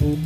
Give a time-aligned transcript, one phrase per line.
[0.00, 0.16] Moin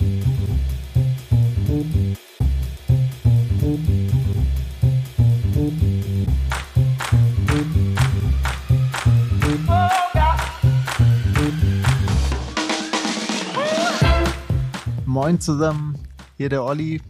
[15.41, 15.99] zusammen,
[16.37, 17.03] hier der Olli.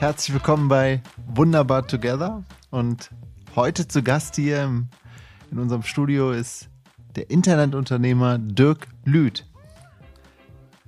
[0.00, 2.42] Herzlich willkommen bei Wunderbar Together.
[2.70, 3.12] Und
[3.54, 4.64] heute zu Gast hier
[5.52, 6.68] in unserem Studio ist
[7.14, 9.47] der Internetunternehmer Dirk Lüth.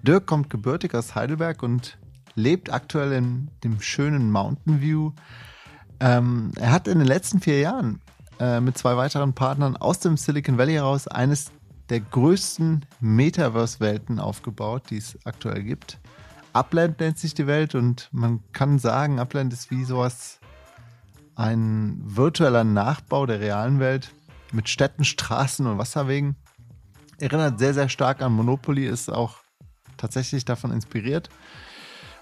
[0.03, 1.99] Dirk kommt gebürtig aus Heidelberg und
[2.35, 5.13] lebt aktuell in dem schönen Mountain View.
[6.01, 8.01] Ähm, er hat in den letzten vier Jahren
[8.39, 11.53] äh, mit zwei weiteren Partnern aus dem Silicon Valley heraus eines
[11.91, 15.99] der größten Metaverse-Welten aufgebaut, die es aktuell gibt.
[16.53, 20.41] Upland nennt sich die Welt und man kann sagen, Upland ist wie sowas
[21.35, 24.15] ein virtueller Nachbau der realen Welt
[24.53, 26.37] mit Städten, Straßen und Wasserwegen.
[27.19, 29.37] Erinnert sehr, sehr stark an Monopoly, ist auch
[30.01, 31.31] tatsächlich davon inspiriert.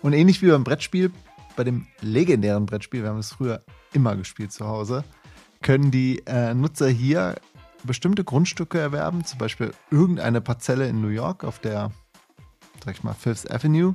[0.02, 1.10] Und ähnlich wie beim Brettspiel,
[1.56, 5.04] bei dem legendären Brettspiel, wir haben es früher immer gespielt zu Hause,
[5.62, 7.36] können die äh, Nutzer hier
[7.84, 11.92] bestimmte Grundstücke erwerben, zum Beispiel irgendeine Parzelle in New York auf der
[12.84, 13.94] sag ich mal, Fifth Avenue.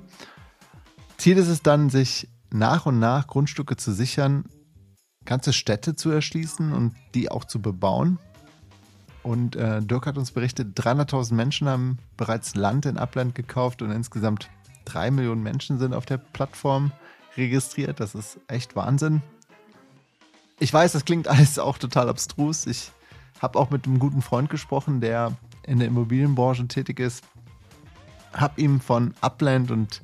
[1.18, 4.46] Ziel ist es dann, sich nach und nach Grundstücke zu sichern,
[5.26, 8.20] ganze Städte zu erschließen und die auch zu bebauen.
[9.24, 13.92] Und äh, Dirk hat uns berichtet, 300.000 Menschen haben bereits Land in Upland gekauft und
[13.92, 14.50] insgesamt
[14.86, 16.92] drei Millionen Menschen sind auf der Plattform
[17.38, 18.00] registriert.
[18.00, 19.22] Das ist echt Wahnsinn.
[20.60, 22.68] Ich weiß, das klingt alles auch total abstrus.
[22.68, 22.92] Ich
[23.42, 25.32] habe auch mit einem guten Freund gesprochen, der
[25.66, 27.24] in der Immobilienbranche tätig ist
[28.34, 30.02] habe ihm von Upland und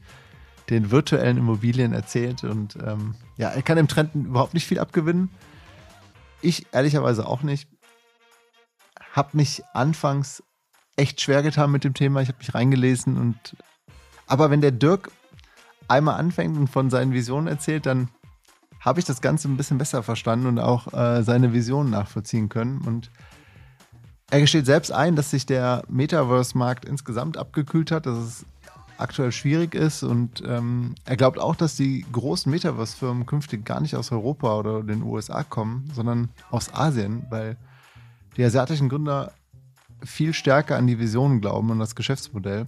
[0.70, 5.30] den virtuellen Immobilien erzählt und ähm, ja, er kann dem Trend überhaupt nicht viel abgewinnen.
[6.42, 7.68] Ich ehrlicherweise auch nicht.
[9.14, 10.44] Habe mich anfangs
[10.96, 12.22] echt schwer getan mit dem Thema.
[12.22, 13.56] Ich habe mich reingelesen und
[14.28, 15.12] aber wenn der Dirk
[15.88, 18.10] einmal anfängt und von seinen Visionen erzählt, dann
[18.80, 22.80] habe ich das Ganze ein bisschen besser verstanden und auch äh, seine Visionen nachvollziehen können.
[22.82, 23.10] Und
[24.30, 28.46] er gesteht selbst ein, dass sich der Metaverse-Markt insgesamt abgekühlt hat, dass es
[28.98, 33.96] aktuell schwierig ist und ähm, er glaubt auch, dass die großen Metaverse-Firmen künftig gar nicht
[33.96, 37.56] aus Europa oder den USA kommen, sondern aus Asien, weil
[38.38, 39.34] die asiatischen Gründer
[40.04, 42.66] viel stärker an die Vision glauben und das Geschäftsmodell.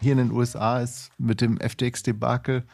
[0.00, 2.64] Hier in den USA ist mit dem FTX-Debakel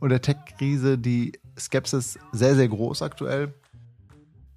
[0.00, 3.54] und der Tech-Krise die Skepsis sehr, sehr groß aktuell.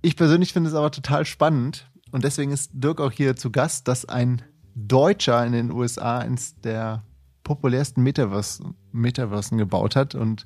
[0.02, 3.88] Ich persönlich finde es aber total spannend und deswegen ist Dirk auch hier zu Gast,
[3.88, 4.42] dass ein
[4.76, 7.04] Deutscher in den USA eines der
[7.44, 10.46] populärsten Metaverse, Metaversen gebaut hat und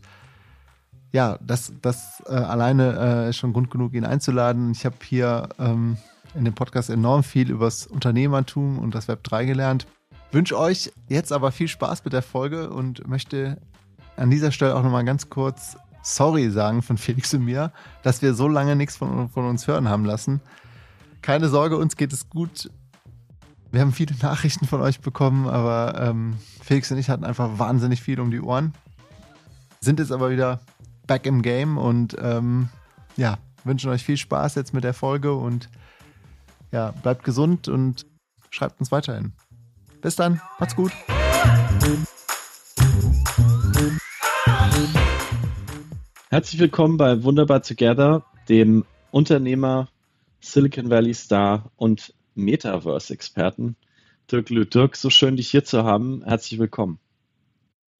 [1.11, 4.71] ja, das, das äh, alleine äh, ist schon Grund genug, ihn einzuladen.
[4.71, 5.97] Ich habe hier ähm,
[6.35, 9.87] in dem Podcast enorm viel übers Unternehmertum und das Web 3 gelernt.
[10.31, 13.59] Wünsche euch jetzt aber viel Spaß mit der Folge und möchte
[14.15, 17.71] an dieser Stelle auch nochmal ganz kurz sorry sagen von Felix und mir,
[18.03, 20.41] dass wir so lange nichts von, von uns hören haben lassen.
[21.21, 22.69] Keine Sorge, uns geht es gut.
[23.71, 28.01] Wir haben viele Nachrichten von euch bekommen, aber ähm, Felix und ich hatten einfach wahnsinnig
[28.01, 28.73] viel um die Ohren.
[29.81, 30.59] Sind jetzt aber wieder
[31.09, 32.69] back im Game und ähm,
[33.17, 35.67] ja, wünschen euch viel Spaß jetzt mit der Folge und
[36.71, 38.05] ja, bleibt gesund und
[38.51, 39.33] schreibt uns weiterhin.
[40.01, 40.91] Bis dann, macht's gut.
[46.29, 49.89] Herzlich willkommen bei Wunderbar Together, dem Unternehmer,
[50.41, 53.75] Silicon Valley Star und Metaverse-Experten.
[54.31, 54.75] Dirk Lüth.
[54.75, 56.23] Dirk, so schön, dich hier zu haben.
[56.23, 56.99] Herzlich willkommen.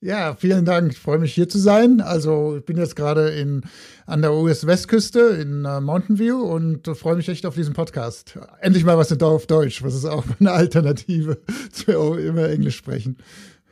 [0.01, 0.93] Ja, vielen Dank.
[0.93, 1.99] Ich freue mich hier zu sein.
[1.99, 3.63] Also ich bin jetzt gerade in,
[4.05, 8.39] an der US-Westküste in uh, Mountain View und freue mich echt auf diesen Podcast.
[8.61, 13.17] Endlich mal was auf Deutsch, was ist auch eine Alternative zu immer Englisch sprechen.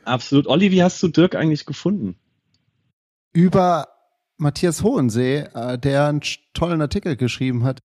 [0.04, 0.46] Absolut.
[0.48, 2.16] Olli, wie hast du Dirk eigentlich gefunden?
[3.32, 3.88] Über
[4.36, 6.20] Matthias Hohensee, äh, der einen
[6.52, 7.80] tollen Artikel geschrieben hat.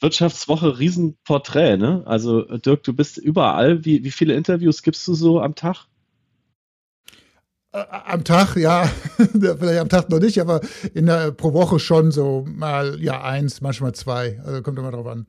[0.00, 2.04] Wirtschaftswoche Riesenporträt, ne?
[2.06, 3.84] Also Dirk, du bist überall.
[3.84, 5.89] Wie, wie viele Interviews gibst du so am Tag?
[7.72, 8.86] Äh, am Tag, ja,
[9.16, 10.60] vielleicht am Tag noch nicht, aber
[10.94, 14.40] in der, pro Woche schon so mal ja eins, manchmal zwei.
[14.44, 15.26] Also kommt immer drauf an.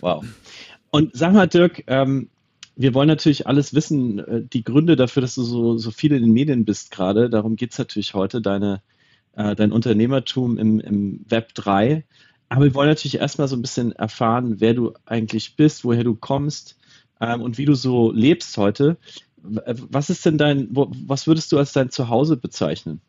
[0.00, 0.24] Wow.
[0.90, 2.28] Und sag mal, Dirk, ähm,
[2.74, 6.22] wir wollen natürlich alles wissen, äh, die Gründe dafür, dass du so, so viel in
[6.22, 7.30] den Medien bist gerade.
[7.30, 8.82] Darum geht es natürlich heute, deine,
[9.36, 12.04] äh, dein Unternehmertum im, im Web 3.
[12.48, 16.14] Aber wir wollen natürlich erstmal so ein bisschen erfahren, wer du eigentlich bist, woher du
[16.14, 16.76] kommst
[17.20, 18.96] ähm, und wie du so lebst heute.
[19.90, 23.00] Was ist denn dein, was würdest du als dein Zuhause bezeichnen?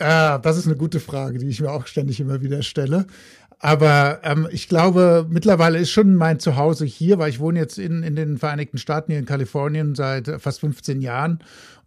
[0.00, 3.06] Ah, das ist eine gute Frage, die ich mir auch ständig immer wieder stelle.
[3.60, 8.04] Aber ähm, ich glaube, mittlerweile ist schon mein Zuhause hier, weil ich wohne jetzt in,
[8.04, 11.40] in den Vereinigten Staaten, hier in Kalifornien, seit fast 15 Jahren.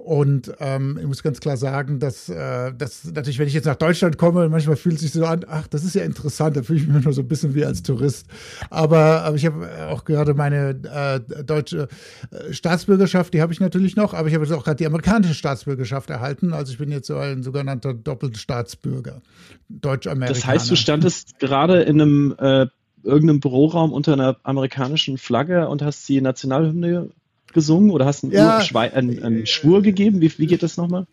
[0.04, 3.76] Und ähm, ich muss ganz klar sagen, dass, äh, dass natürlich, wenn ich jetzt nach
[3.76, 6.80] Deutschland komme, manchmal fühlt es sich so an, ach, das ist ja interessant, da fühle
[6.80, 8.26] ich mich nur so ein bisschen wie als Tourist.
[8.72, 11.88] Aber, aber ich habe auch gerade meine äh, deutsche
[12.32, 15.36] äh, Staatsbürgerschaft, die habe ich natürlich noch, aber ich habe jetzt auch gerade die amerikanische
[15.36, 16.52] Staatsbürgerschaft erhalten.
[16.52, 19.22] Also ich bin jetzt so ein sogenannter Doppelstaatsbürger,
[19.70, 20.34] Deutsch-Amerikaner.
[20.34, 22.66] Das heißt, du standest gerade in einem äh,
[23.04, 27.10] irgendeinem Büroraum unter einer amerikanischen Flagge und hast die Nationalhymne
[27.54, 30.22] gesungen oder hast einen, ja, einen, einen Schwur gegeben?
[30.22, 31.06] Wie, wie geht das nochmal?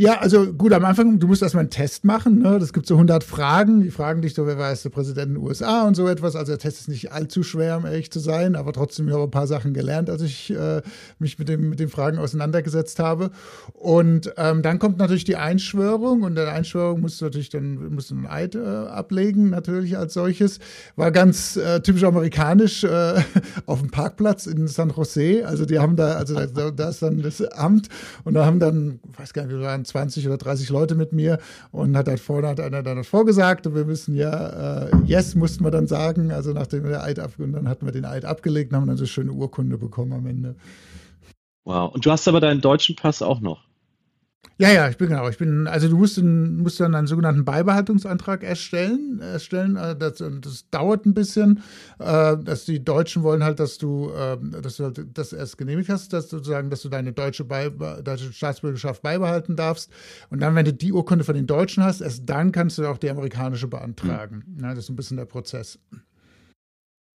[0.00, 2.38] Ja, also gut, am Anfang, du musst erstmal einen Test machen.
[2.38, 2.60] Ne?
[2.60, 3.82] Das gibt so 100 Fragen.
[3.82, 6.36] Die fragen dich so, wer war der Präsident in den USA und so etwas.
[6.36, 9.24] Also der Test ist nicht allzu schwer, um ehrlich zu sein, aber trotzdem habe ich
[9.24, 10.82] ein paar Sachen gelernt, als ich äh,
[11.18, 13.32] mich mit, dem, mit den Fragen auseinandergesetzt habe.
[13.72, 18.12] Und ähm, dann kommt natürlich die Einschwörung und der Einschwörung musst du natürlich dann musst
[18.12, 20.60] du einen Eid äh, ablegen, natürlich als solches.
[20.94, 23.14] War ganz äh, typisch amerikanisch äh,
[23.66, 25.44] auf dem Parkplatz in San Jose.
[25.44, 27.88] Also die haben da, also da, da ist dann das Amt
[28.22, 31.38] und da haben dann, weiß gar nicht, wie waren 20 oder 30 Leute mit mir
[31.72, 35.64] und hat halt vorne hat einer dann vorgesagt und wir müssen ja, äh, yes, mussten
[35.64, 38.24] wir dann sagen, also nachdem wir den Eid ab und dann hatten wir den Eid
[38.24, 40.54] abgelegt und haben dann so schöne Urkunde bekommen am Ende.
[41.64, 41.94] Wow.
[41.94, 43.67] Und du hast aber deinen deutschen Pass auch noch?
[44.60, 45.28] Ja, ja, ich bin genau.
[45.28, 49.20] Ich bin, also du musst, musst dann einen sogenannten Beibehaltungsantrag erstellen.
[49.20, 49.76] erstellen.
[49.76, 51.62] Äh, das, das dauert ein bisschen.
[52.00, 56.12] Äh, dass die Deutschen wollen halt, dass du, dass du halt das erst genehmigt hast,
[56.12, 59.92] dass sozusagen, dass du deine deutsche, Beibe deutsche Staatsbürgerschaft beibehalten darfst.
[60.30, 62.98] Und dann, wenn du die Urkunde von den Deutschen hast, erst dann kannst du auch
[62.98, 64.42] die amerikanische beantragen.
[64.46, 64.64] Mhm.
[64.64, 65.78] Ja, das ist ein bisschen der Prozess.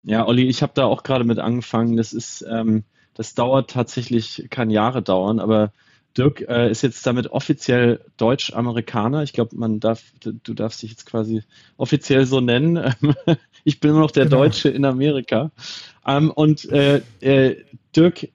[0.02, 1.96] Ja, Olli, ich habe da auch gerade mit angefangen.
[1.96, 2.84] Das ist, ähm,
[3.14, 5.72] das dauert tatsächlich, kann Jahre dauern, aber
[6.18, 9.22] Dirk äh, ist jetzt damit offiziell Deutsch-Amerikaner.
[9.22, 11.42] Ich glaube, man darf, du darfst dich jetzt quasi
[11.76, 12.92] offiziell so nennen.
[13.64, 14.38] ich bin immer noch der genau.
[14.38, 15.52] Deutsche in Amerika.
[16.04, 17.56] Ähm, und äh, äh,
[17.94, 18.28] Dirk,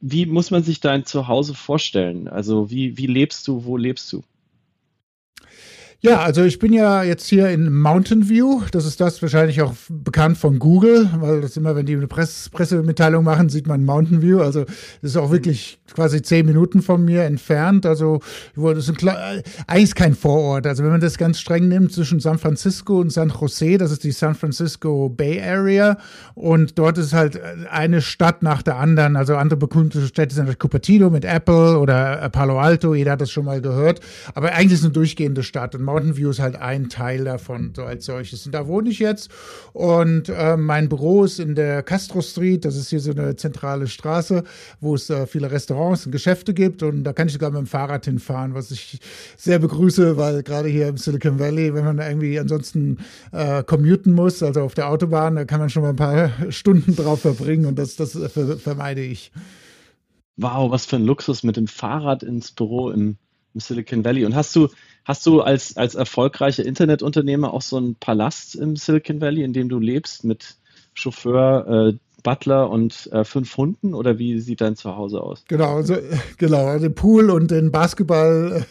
[0.00, 2.28] wie muss man sich dein Zuhause vorstellen?
[2.28, 4.22] Also wie, wie lebst du, wo lebst du?
[6.00, 8.62] Ja, also ich bin ja jetzt hier in Mountain View.
[8.70, 12.48] Das ist das wahrscheinlich auch bekannt von Google, weil das immer, wenn die eine Press
[12.50, 14.40] Pressemitteilung machen, sieht man Mountain View.
[14.40, 14.76] Also das
[15.10, 17.84] ist auch wirklich quasi zehn Minuten von mir entfernt.
[17.84, 18.20] Also
[18.54, 20.68] das ist ein, eigentlich kein Vorort.
[20.68, 24.04] Also wenn man das ganz streng nimmt zwischen San Francisco und San Jose, das ist
[24.04, 25.98] die San Francisco Bay Area
[26.36, 27.40] und dort ist halt
[27.72, 29.16] eine Stadt nach der anderen.
[29.16, 32.94] Also andere bekannte Städte sind halt Cupertino mit Apple oder Palo Alto.
[32.94, 33.98] Jeder hat das schon mal gehört.
[34.36, 35.74] Aber eigentlich ist es eine durchgehende Stadt.
[35.74, 38.44] Und Mountain View ist halt ein Teil davon, so als solches.
[38.44, 39.30] Und da wohne ich jetzt.
[39.72, 42.66] Und äh, mein Büro ist in der Castro Street.
[42.66, 44.44] Das ist hier so eine zentrale Straße,
[44.80, 46.82] wo es äh, viele Restaurants und Geschäfte gibt.
[46.82, 49.00] Und da kann ich sogar mit dem Fahrrad hinfahren, was ich
[49.38, 52.98] sehr begrüße, weil gerade hier im Silicon Valley, wenn man irgendwie ansonsten
[53.32, 56.96] äh, commuten muss, also auf der Autobahn, da kann man schon mal ein paar Stunden
[56.96, 57.64] drauf verbringen.
[57.64, 58.12] Und das, das
[58.62, 59.32] vermeide ich.
[60.36, 63.16] Wow, was für ein Luxus mit dem Fahrrad ins Büro im,
[63.54, 64.26] im Silicon Valley.
[64.26, 64.68] Und hast du,
[65.08, 69.70] Hast du als, als erfolgreicher Internetunternehmer auch so einen Palast im Silicon Valley, in dem
[69.70, 70.56] du lebst mit
[70.92, 75.44] Chauffeur, äh, Butler und äh, fünf Hunden oder wie sieht dein Zuhause aus?
[75.48, 75.96] Genau, also,
[76.36, 78.66] genau, den Pool und den Basketball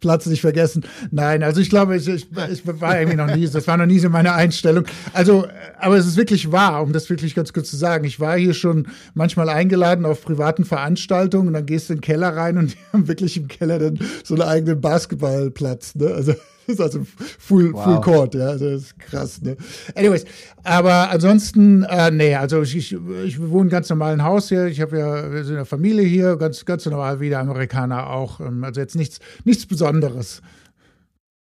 [0.00, 0.84] Platz nicht vergessen.
[1.10, 3.98] Nein, also ich glaube, ich, ich, ich, war irgendwie noch nie, das war noch nie
[3.98, 4.84] so meine Einstellung.
[5.12, 5.46] Also,
[5.78, 8.04] aber es ist wirklich wahr, um das wirklich ganz kurz zu sagen.
[8.04, 12.02] Ich war hier schon manchmal eingeladen auf privaten Veranstaltungen und dann gehst du in den
[12.02, 15.94] Keller rein und die haben wirklich im Keller dann so einen eigenen Basketballplatz.
[15.94, 16.06] Ne?
[16.08, 16.34] Also
[16.68, 17.04] ist also
[17.38, 17.84] Full, wow.
[17.84, 19.56] Full Court, ja, also das ist krass, ne?
[19.94, 20.24] Anyways,
[20.64, 22.92] aber ansonsten, äh, nee, also ich, ich,
[23.24, 26.36] ich wohne ganz normal im Haus hier, ich habe ja, wir sind eine Familie hier,
[26.36, 30.42] ganz, ganz normal wie der Amerikaner auch, ähm, also jetzt nichts, nichts Besonderes.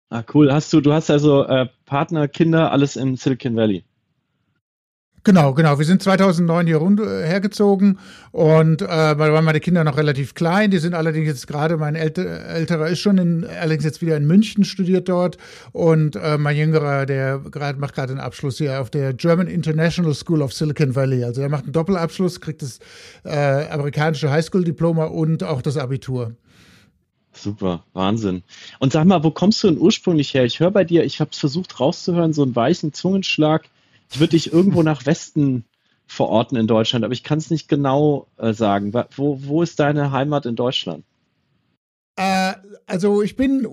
[0.09, 0.53] Ah, cool.
[0.53, 3.85] Hast du, du hast also äh, Partner, Kinder, alles im Silicon Valley?
[5.27, 5.77] Genau, genau.
[5.77, 7.99] Wir sind 2009 hier äh, hergezogen
[8.31, 10.71] und äh, da waren meine Kinder noch relativ klein.
[10.71, 14.29] Die sind allerdings jetzt gerade, mein Älte, älterer ist schon in, allerdings jetzt wieder in
[14.29, 15.37] München studiert dort
[15.73, 20.15] und äh, mein jüngerer, der grad, macht gerade einen Abschluss hier auf der German International
[20.15, 21.25] School of Silicon Valley.
[21.25, 22.79] Also er macht einen Doppelabschluss, kriegt das
[23.25, 26.37] äh, amerikanische Highschool-Diploma und auch das Abitur.
[27.33, 28.45] Super, Wahnsinn.
[28.79, 30.45] Und sag mal, wo kommst du denn ursprünglich her?
[30.45, 33.65] Ich höre bei dir, ich habe es versucht rauszuhören, so einen weichen Zungenschlag
[34.11, 35.65] ich würde dich irgendwo nach Westen
[36.07, 38.93] verorten in Deutschland, aber ich kann es nicht genau äh, sagen.
[39.17, 41.05] Wo, wo ist deine Heimat in Deutschland?
[42.17, 42.55] Äh,
[42.87, 43.67] also ich bin,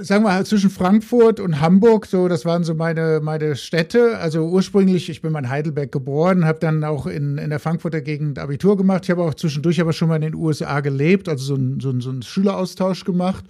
[0.00, 4.16] sagen wir mal, zwischen Frankfurt und Hamburg, so das waren so meine, meine Städte.
[4.18, 8.00] Also ursprünglich, ich bin mal in Heidelberg geboren, habe dann auch in, in der Frankfurter
[8.00, 9.04] Gegend Abitur gemacht.
[9.04, 11.98] Ich habe auch zwischendurch aber schon mal in den USA gelebt, also so ein, so
[12.00, 13.44] so ein Schüleraustausch gemacht.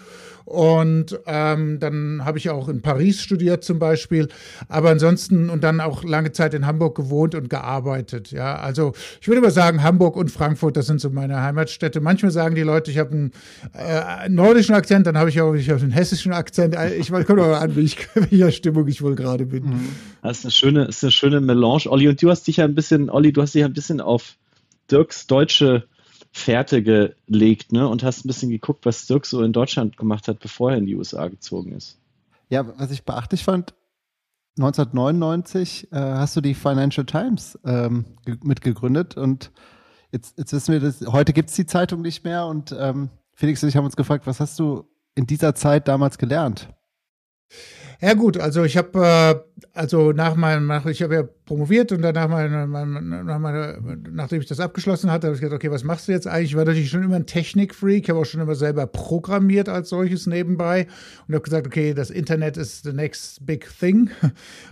[0.48, 4.28] Und ähm, dann habe ich auch in Paris studiert zum Beispiel,
[4.70, 8.30] aber ansonsten und dann auch lange Zeit in Hamburg gewohnt und gearbeitet.
[8.30, 12.00] Ja, also ich würde mal sagen, Hamburg und Frankfurt, das sind so meine Heimatstädte.
[12.00, 13.32] Manchmal sagen die Leute, ich habe einen
[13.74, 16.74] äh, nordischen Akzent, dann habe ich auch ich hab einen hessischen Akzent.
[16.74, 19.64] Äh, ich komme mal an, wie ich, welcher Stimmung ich wohl gerade bin.
[19.64, 19.88] Mhm.
[20.22, 22.08] Das ist eine schöne, ist eine schöne Melange, Olli.
[22.08, 24.36] Und du hast dich ja ein bisschen, Olli, du hast dich ja ein bisschen auf
[24.90, 25.84] Dirks deutsche
[26.32, 27.88] Fährte gelegt ne?
[27.88, 30.86] und hast ein bisschen geguckt, was Dirk so in Deutschland gemacht hat, bevor er in
[30.86, 31.98] die USA gezogen ist.
[32.48, 33.74] Ja, was ich beachtlich fand,
[34.58, 38.04] 1999 äh, hast du die Financial Times ähm,
[38.42, 39.52] mitgegründet und
[40.10, 43.62] jetzt, jetzt wissen wir, dass heute gibt es die Zeitung nicht mehr und ähm, Felix
[43.62, 46.68] und ich haben uns gefragt, was hast du in dieser Zeit damals gelernt?
[48.00, 52.02] Ja gut, also ich habe äh, also nach meinem, nach, ich habe ja promoviert und
[52.02, 53.78] danach meine, meine, meine,
[54.12, 56.50] nachdem ich das abgeschlossen hatte, habe ich gedacht, okay, was machst du jetzt eigentlich?
[56.50, 60.26] Ich war natürlich schon immer ein Technikfreak, habe auch schon immer selber programmiert als solches
[60.26, 60.86] nebenbei
[61.26, 64.10] und habe gesagt, okay, das Internet ist the next big thing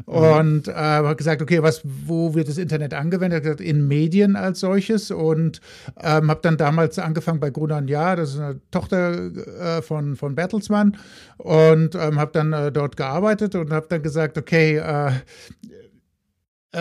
[0.07, 0.13] mhm.
[0.13, 3.43] und äh, habe gesagt, okay, was, wo wird das Internet angewendet?
[3.43, 5.63] Gesagt, in Medien als solches und
[6.03, 10.35] ähm, habe dann damals angefangen bei Grunan Ja, das ist eine Tochter äh, von von
[10.35, 10.99] Bertelsmann
[11.39, 15.13] und ähm, habe dann äh, dort gearbeitet und habe dann gesagt, okay, äh,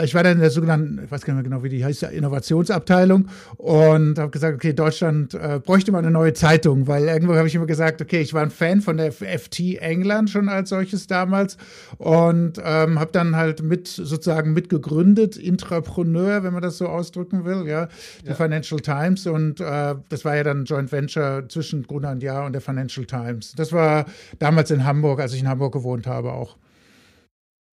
[0.03, 2.03] ich war dann in der sogenannten, ich weiß gar nicht mehr genau, wie die heißt,
[2.03, 7.47] Innovationsabteilung und habe gesagt, okay, Deutschland äh, bräuchte mal eine neue Zeitung, weil irgendwo habe
[7.47, 11.07] ich immer gesagt, okay, ich war ein Fan von der FT England schon als solches
[11.07, 11.57] damals
[11.97, 17.67] und ähm, habe dann halt mit sozusagen mitgegründet, Intrapreneur, wenn man das so ausdrücken will,
[17.67, 17.87] ja,
[18.23, 18.35] die ja.
[18.35, 22.45] Financial Times und äh, das war ja dann ein Joint Venture zwischen Gruner und Jahr
[22.45, 23.53] und der Financial Times.
[23.55, 24.05] Das war
[24.39, 26.57] damals in Hamburg, als ich in Hamburg gewohnt habe auch.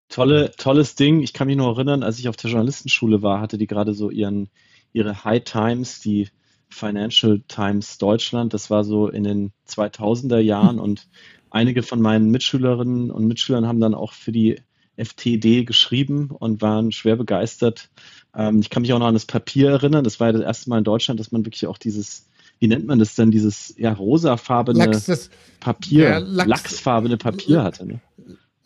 [0.08, 1.20] Tolle, tolles Ding.
[1.20, 4.10] Ich kann mich noch erinnern, als ich auf der Journalistenschule war, hatte die gerade so
[4.10, 4.48] ihren,
[4.92, 6.28] ihre High Times, die
[6.68, 8.54] Financial Times Deutschland.
[8.54, 11.08] Das war so in den 2000er Jahren und
[11.50, 14.60] einige von meinen Mitschülerinnen und Mitschülern haben dann auch für die
[14.96, 17.90] FTD geschrieben und waren schwer begeistert.
[18.34, 20.04] Ähm, ich kann mich auch noch an das Papier erinnern.
[20.04, 22.26] Das war ja das erste Mal in Deutschland, dass man wirklich auch dieses,
[22.58, 27.62] wie nennt man das denn, dieses ja rosafarbene Lachs, das, Papier, ja, Lachs, lachsfarbene Papier
[27.62, 27.86] hatte.
[27.86, 28.00] Ne?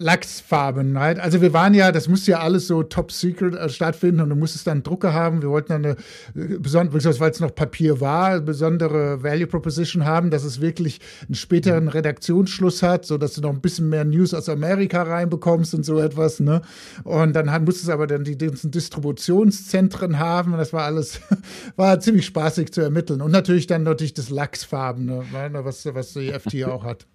[0.01, 0.97] Lachsfarben.
[0.97, 1.21] Right?
[1.21, 4.35] Also wir waren ja, das musste ja alles so top secret äh, stattfinden und du
[4.35, 5.43] musstest dann Drucker haben.
[5.43, 5.97] Wir wollten dann eine
[6.35, 11.89] äh, weil es noch Papier war, besondere Value Proposition haben, dass es wirklich einen späteren
[11.89, 15.99] Redaktionsschluss hat, so dass du noch ein bisschen mehr News aus Amerika reinbekommst und so
[15.99, 16.41] etwas.
[16.41, 16.63] Ne?
[17.05, 20.53] Und dann hat, musstest aber dann die ganzen Distributionszentren haben.
[20.53, 21.21] Das war alles,
[21.77, 23.21] war ziemlich spaßig zu ermitteln.
[23.21, 25.25] Und natürlich dann natürlich das Lachsfarben, ne?
[25.53, 27.07] was, was die FT auch hat.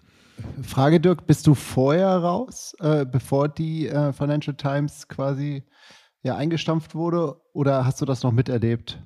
[0.61, 5.63] Frage, Dirk, bist du vorher raus, äh, bevor die äh, Financial Times quasi
[6.23, 8.99] ja, eingestampft wurde, oder hast du das noch miterlebt?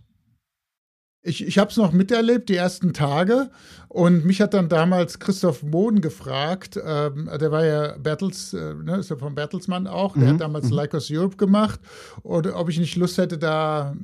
[1.21, 3.51] Ich, ich habe es noch miterlebt, die ersten Tage.
[3.89, 8.98] Und mich hat dann damals Christoph Mohn gefragt, ähm, der war ja Bertels, äh, ne,
[8.98, 10.33] ist ja von Bertelsmann auch, der mhm.
[10.33, 10.77] hat damals mhm.
[10.77, 11.81] Lycos Europe gemacht.
[12.24, 13.95] Und ob ich nicht Lust hätte, da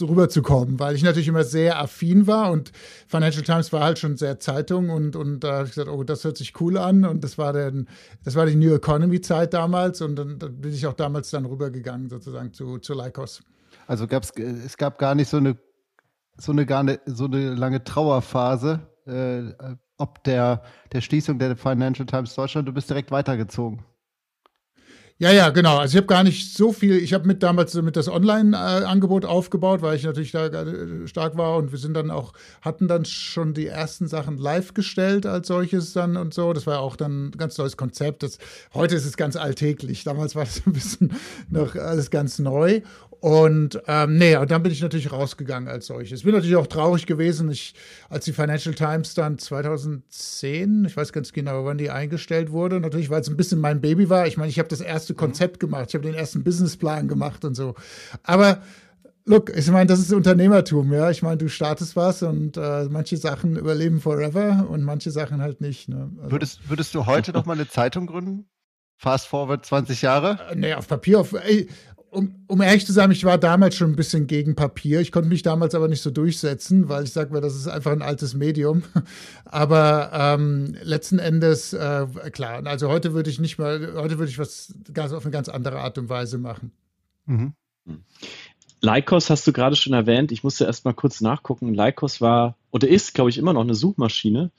[0.00, 2.72] rüberzukommen, weil ich natürlich immer sehr affin war und
[3.06, 6.24] Financial Times war halt schon sehr Zeitung und, und da habe ich gesagt, oh, das
[6.24, 7.88] hört sich cool an und das war dann,
[8.24, 11.44] das war die New Economy Zeit damals und dann, dann bin ich auch damals dann
[11.46, 13.42] rübergegangen sozusagen zu, zu Lycos.
[13.86, 15.56] Also gab's, es gab gar nicht so eine,
[16.36, 19.42] so eine, gar eine, so eine lange Trauerphase, äh,
[19.98, 20.62] ob der,
[20.92, 23.84] der Schließung der Financial Times Deutschland, du bist direkt weitergezogen.
[25.18, 25.78] Ja, ja, genau.
[25.78, 29.80] Also ich habe gar nicht so viel, ich habe mit damals mit das Online-Angebot aufgebaut,
[29.80, 30.50] weil ich natürlich da
[31.06, 35.24] stark war und wir sind dann auch, hatten dann schon die ersten Sachen live gestellt
[35.24, 36.52] als solches dann und so.
[36.52, 38.24] Das war auch dann ein ganz neues Konzept.
[38.24, 38.36] Das,
[38.74, 40.04] heute ist es ganz alltäglich.
[40.04, 41.14] Damals war das ein bisschen
[41.48, 42.82] noch alles ganz neu.
[43.20, 46.22] Und ähm, nee, und dann bin ich natürlich rausgegangen als solches.
[46.22, 47.74] Bin natürlich auch traurig gewesen, ich,
[48.08, 53.10] als die Financial Times dann 2010, ich weiß ganz genau, wann die eingestellt wurde, natürlich,
[53.10, 54.26] weil es ein bisschen mein Baby war.
[54.26, 55.18] Ich meine, ich habe das erste mhm.
[55.18, 57.74] Konzept gemacht, ich habe den ersten Businessplan gemacht und so.
[58.22, 58.62] Aber
[59.28, 61.10] Look, ich meine, das ist Unternehmertum, ja.
[61.10, 65.60] Ich meine, du startest was und äh, manche Sachen überleben forever und manche Sachen halt
[65.60, 65.88] nicht.
[65.88, 66.12] Ne?
[66.18, 66.30] Also.
[66.30, 68.48] Würdest, würdest du heute noch mal eine Zeitung gründen?
[68.96, 70.38] Fast forward 20 Jahre?
[70.48, 71.68] Äh, nee, auf Papier, auf, ey,
[72.10, 75.00] um, um ehrlich zu sein, ich war damals schon ein bisschen gegen Papier.
[75.00, 77.92] Ich konnte mich damals aber nicht so durchsetzen, weil ich sage mal, das ist einfach
[77.92, 78.82] ein altes Medium.
[79.44, 84.38] Aber ähm, letzten Endes, äh, klar, also heute würde ich nicht mal, heute würde ich
[84.38, 86.72] was ganz auf eine ganz andere Art und Weise machen.
[87.26, 87.52] Mhm.
[88.80, 90.32] Lycos hast du gerade schon erwähnt.
[90.32, 91.74] Ich musste erst mal kurz nachgucken.
[91.74, 94.50] Lycos war oder ist, glaube ich, immer noch eine Suchmaschine.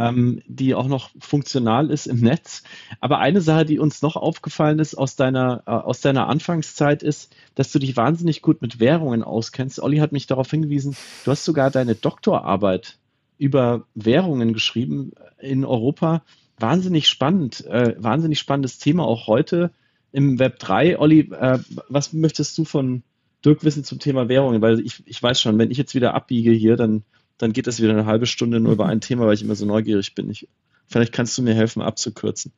[0.00, 2.62] Ähm, die auch noch funktional ist im Netz.
[3.00, 7.36] Aber eine Sache, die uns noch aufgefallen ist aus deiner, äh, aus deiner Anfangszeit, ist,
[7.54, 9.78] dass du dich wahnsinnig gut mit Währungen auskennst.
[9.78, 12.96] Olli hat mich darauf hingewiesen, du hast sogar deine Doktorarbeit
[13.36, 16.22] über Währungen geschrieben in Europa.
[16.58, 19.70] Wahnsinnig spannend, äh, wahnsinnig spannendes Thema auch heute
[20.12, 20.98] im Web 3.
[20.98, 21.58] Olli, äh,
[21.90, 23.02] was möchtest du von
[23.44, 24.62] Dirk wissen zum Thema Währungen?
[24.62, 27.04] Weil ich, ich weiß schon, wenn ich jetzt wieder abbiege hier, dann
[27.40, 29.66] dann geht es wieder eine halbe Stunde nur über ein Thema, weil ich immer so
[29.66, 30.30] neugierig bin.
[30.30, 30.48] Ich,
[30.86, 32.52] vielleicht kannst du mir helfen, abzukürzen.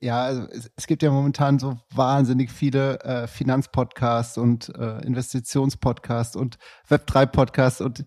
[0.00, 6.58] Ja, also es, gibt ja momentan so wahnsinnig viele äh, Finanzpodcasts und äh, Investitionspodcasts und
[6.88, 8.04] Web3-Podcasts und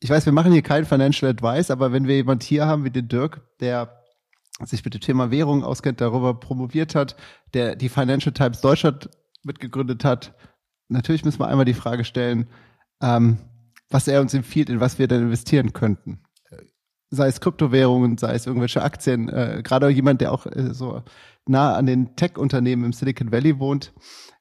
[0.00, 2.90] ich weiß, wir machen hier kein Financial Advice, aber wenn wir jemand hier haben wie
[2.90, 4.02] den Dirk, der
[4.64, 7.16] sich mit dem Thema Währung auskennt, darüber promoviert hat,
[7.54, 9.08] der die Financial Times Deutschland
[9.44, 10.34] mitgegründet hat,
[10.88, 12.48] natürlich müssen wir einmal die Frage stellen,
[13.00, 13.38] ähm,
[13.90, 16.22] was er uns empfiehlt, in was wir denn investieren könnten.
[17.10, 19.28] Sei es Kryptowährungen, sei es irgendwelche Aktien.
[19.28, 21.02] Äh, Gerade jemand, der auch äh, so
[21.46, 23.92] nah an den Tech-Unternehmen im Silicon Valley wohnt,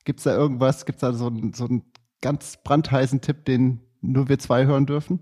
[0.04, 1.84] gibt es da irgendwas, gibt es da so, so einen
[2.22, 5.20] ganz brandheißen Tipp, den nur wir zwei hören dürfen?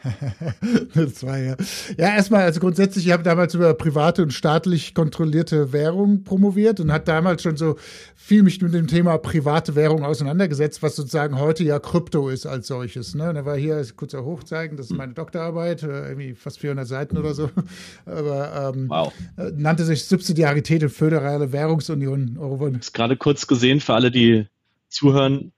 [1.14, 1.56] Zwei, ja.
[1.98, 6.92] ja, erstmal, also grundsätzlich, ich habe damals über private und staatlich kontrollierte Währung promoviert und
[6.92, 7.76] hat damals schon so
[8.16, 12.66] viel mich mit dem Thema private Währung auseinandergesetzt, was sozusagen heute ja Krypto ist als
[12.68, 13.14] solches.
[13.14, 13.32] Ne?
[13.34, 17.18] Da war hier, kurz auch hochzeigen, das ist meine Doktorarbeit, äh, irgendwie fast 400 Seiten
[17.18, 17.50] oder so.
[18.06, 19.12] Aber ähm, wow.
[19.36, 22.38] Äh, nannte sich Subsidiarität und föderale Währungsunion.
[22.38, 22.78] Eurobond.
[22.78, 24.46] Ist gerade kurz gesehen für alle, die
[24.88, 25.52] zuhören.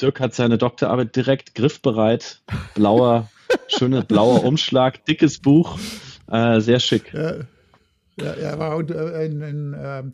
[0.00, 2.42] Dirk hat seine Doktorarbeit direkt griffbereit,
[2.74, 3.30] blauer
[3.68, 5.78] Schöner blauer Umschlag, dickes Buch,
[6.30, 7.12] äh, sehr schick.
[7.12, 7.34] Ja.
[8.18, 10.12] Ja, er war äh, in, in, ähm,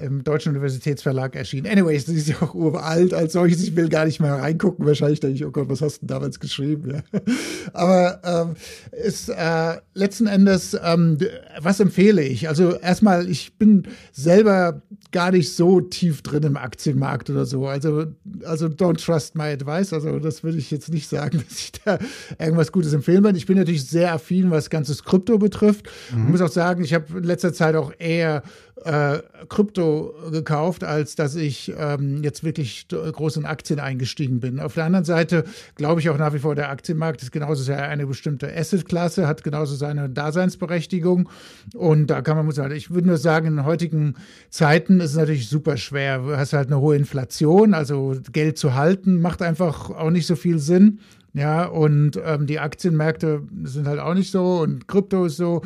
[0.00, 1.66] im Deutschen Universitätsverlag erschienen.
[1.66, 3.62] Anyways, das ist ja auch uralt als solches.
[3.62, 4.86] Ich will gar nicht mehr reingucken.
[4.86, 6.90] Wahrscheinlich denke ich, oh Gott, was hast du damals geschrieben?
[6.90, 7.20] Ja.
[7.72, 8.56] Aber ähm,
[9.04, 11.18] ist äh, letzten Endes, ähm,
[11.60, 12.48] was empfehle ich?
[12.48, 17.66] Also erstmal, ich bin selber gar nicht so tief drin im Aktienmarkt oder so.
[17.66, 18.06] Also,
[18.44, 19.92] also don't trust my advice.
[19.92, 21.98] Also das würde ich jetzt nicht sagen, dass ich da
[22.38, 23.38] irgendwas Gutes empfehlen würde.
[23.38, 25.86] Ich bin natürlich sehr affin, was ganzes Krypto betrifft.
[26.14, 26.24] Mhm.
[26.24, 28.42] Ich muss auch sagen, ich habe letzter Zeit auch eher
[28.84, 29.18] äh,
[29.48, 34.60] Krypto gekauft, als dass ich ähm, jetzt wirklich groß in Aktien eingestiegen bin.
[34.60, 35.44] Auf der anderen Seite
[35.76, 39.42] glaube ich auch nach wie vor, der Aktienmarkt ist genauso sehr eine bestimmte Assetklasse, hat
[39.44, 41.28] genauso seine Daseinsberechtigung.
[41.74, 44.14] Und da kann man, muss halt, ich würde nur sagen, in heutigen
[44.50, 46.18] Zeiten ist es natürlich super schwer.
[46.18, 50.36] Du hast halt eine hohe Inflation, also Geld zu halten, macht einfach auch nicht so
[50.36, 51.00] viel Sinn.
[51.34, 55.62] Ja, und ähm, die Aktienmärkte sind halt auch nicht so und Krypto ist so.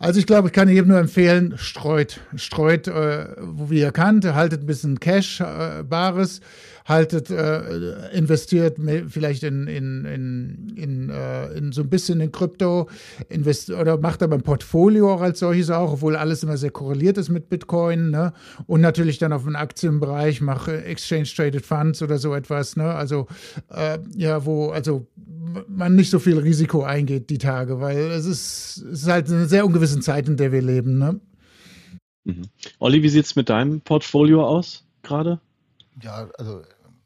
[0.00, 4.62] Also ich glaube, ich kann jedem nur empfehlen, streut, streut, äh, wo ihr könnt, haltet
[4.62, 6.40] ein bisschen Cash, äh, Bares,
[6.88, 12.88] haltet, äh, investiert vielleicht in, in, in, in, äh, in so ein bisschen in Krypto,
[13.78, 17.28] oder macht aber ein Portfolio auch als solches auch, obwohl alles immer sehr korreliert ist
[17.28, 18.32] mit Bitcoin, ne?
[18.66, 22.94] Und natürlich dann auf dem Aktienbereich, mache Exchange Traded Funds oder so etwas, ne?
[22.94, 23.26] Also
[23.70, 25.06] äh, ja, wo also
[25.68, 29.46] man nicht so viel Risiko eingeht die Tage, weil es ist, es ist halt eine
[29.46, 31.20] sehr ungewisse Zeit, in der wir leben, ne?
[32.24, 32.42] Mhm.
[32.78, 35.40] Olli, wie sieht es mit deinem Portfolio aus gerade?
[36.02, 36.62] Ja, also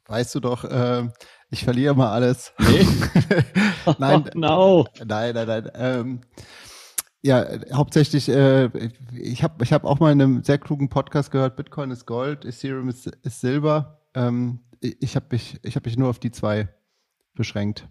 [0.06, 1.08] weißt du doch, äh,
[1.50, 2.52] ich verliere mal alles.
[2.58, 2.86] Nee.
[3.98, 4.86] nein, oh, no.
[5.04, 5.70] nein, nein, nein.
[5.74, 6.20] Ähm,
[7.22, 8.68] ja, hauptsächlich, äh,
[9.12, 12.44] ich habe ich hab auch mal in einem sehr klugen Podcast gehört, Bitcoin ist Gold,
[12.44, 14.00] Ethereum ist, ist Silber.
[14.14, 16.68] Ähm, ich habe mich, ich hab mich nur auf die zwei
[17.34, 17.88] beschränkt,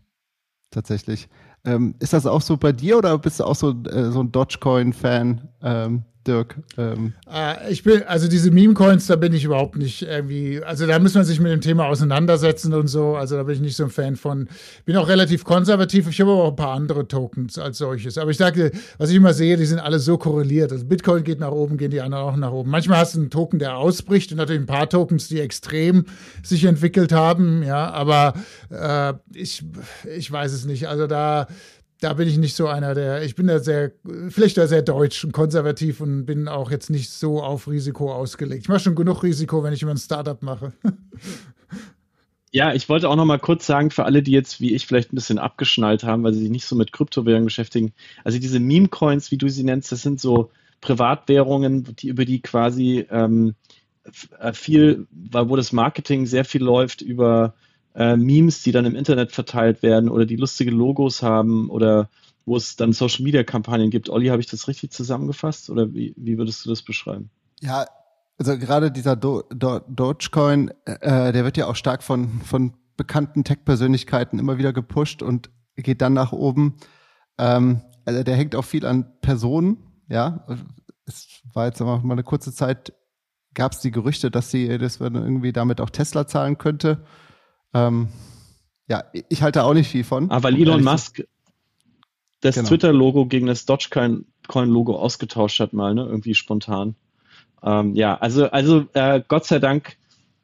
[0.69, 1.29] tatsächlich.
[1.63, 4.31] Ähm, ist das auch so bei dir oder bist du auch so, äh, so ein
[4.31, 5.47] Dogecoin-Fan?
[5.61, 6.55] Ähm, Dirk?
[6.77, 7.13] Ähm.
[7.31, 11.15] Äh, ich bin, also diese Meme-Coins, da bin ich überhaupt nicht irgendwie, also da muss
[11.15, 13.15] man sich mit dem Thema auseinandersetzen und so.
[13.15, 14.47] Also da bin ich nicht so ein Fan von.
[14.85, 16.07] Bin auch relativ konservativ.
[16.07, 18.17] Ich habe aber auch ein paar andere Tokens als solches.
[18.17, 20.71] Aber ich sage, was ich immer sehe, die sind alle so korreliert.
[20.71, 22.69] Also Bitcoin geht nach oben, gehen die anderen auch nach oben.
[22.69, 26.05] Manchmal hast du einen Token, der ausbricht und natürlich ein paar Tokens, die extrem
[26.43, 27.63] sich entwickelt haben.
[27.63, 28.33] Ja, aber
[28.69, 29.63] äh, ich,
[30.15, 30.87] ich weiß es nicht.
[30.87, 31.47] Also da
[32.01, 33.91] da bin ich nicht so einer, der, ich bin da sehr,
[34.29, 38.63] vielleicht da sehr deutsch und konservativ und bin auch jetzt nicht so auf Risiko ausgelegt.
[38.63, 40.73] Ich mache schon genug Risiko, wenn ich immer ein Startup mache.
[42.53, 45.13] Ja, ich wollte auch noch mal kurz sagen, für alle, die jetzt wie ich vielleicht
[45.13, 47.93] ein bisschen abgeschnallt haben, weil sie sich nicht so mit Kryptowährungen beschäftigen.
[48.25, 53.07] Also diese Meme-Coins, wie du sie nennst, das sind so Privatwährungen, die über die quasi
[53.09, 53.55] ähm,
[54.37, 57.53] äh, viel, wo das Marketing sehr viel läuft über
[57.95, 62.09] äh, Memes, die dann im Internet verteilt werden oder die lustige Logos haben oder
[62.45, 64.09] wo es dann Social Media Kampagnen gibt.
[64.09, 67.29] Olli, habe ich das richtig zusammengefasst oder wie, wie würdest du das beschreiben?
[67.61, 67.85] Ja,
[68.37, 73.43] also gerade dieser Do Do Dogecoin, äh, der wird ja auch stark von, von bekannten
[73.43, 76.75] Tech-Persönlichkeiten immer wieder gepusht und geht dann nach oben.
[77.37, 79.77] Ähm, also der hängt auch viel an Personen,
[80.09, 80.45] ja.
[81.05, 82.93] Es war jetzt mal eine kurze Zeit,
[83.53, 87.03] gab es die Gerüchte, dass sie, dass man irgendwie damit auch Tesla zahlen könnte.
[87.73, 88.09] Ähm,
[88.87, 90.25] ja, ich halte auch nicht viel von.
[90.25, 91.23] Aber ah, weil Elon Musk
[92.41, 92.67] das genau.
[92.67, 96.05] Twitter-Logo gegen das Dogecoin-Logo ausgetauscht hat, mal, ne?
[96.05, 96.95] Irgendwie spontan.
[97.63, 99.95] Ähm, ja, also, also äh, Gott sei Dank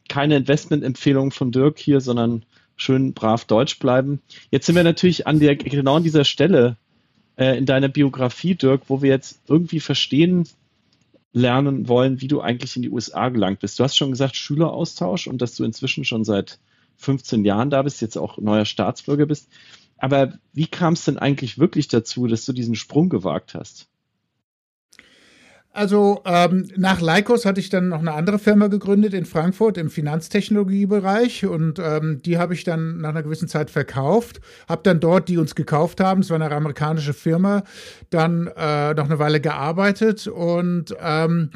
[0.07, 4.21] keine Investmentempfehlung von Dirk hier, sondern schön brav Deutsch bleiben.
[4.51, 6.77] Jetzt sind wir natürlich an der, genau an dieser Stelle
[7.35, 10.47] äh, in deiner Biografie, Dirk, wo wir jetzt irgendwie verstehen
[11.33, 13.79] lernen wollen, wie du eigentlich in die USA gelangt bist.
[13.79, 16.59] Du hast schon gesagt, Schüleraustausch und dass du inzwischen schon seit
[16.97, 19.49] 15 Jahren da bist, jetzt auch neuer Staatsbürger bist.
[19.97, 23.87] Aber wie kam es denn eigentlich wirklich dazu, dass du diesen Sprung gewagt hast?
[25.77, 29.91] Also ähm, nach Lycos hatte ich dann noch eine andere Firma gegründet in Frankfurt im
[29.91, 35.29] Finanztechnologiebereich und ähm, die habe ich dann nach einer gewissen Zeit verkauft, habe dann dort,
[35.29, 37.63] die uns gekauft haben, es war eine amerikanische Firma,
[38.09, 41.51] dann äh, noch eine Weile gearbeitet und ähm,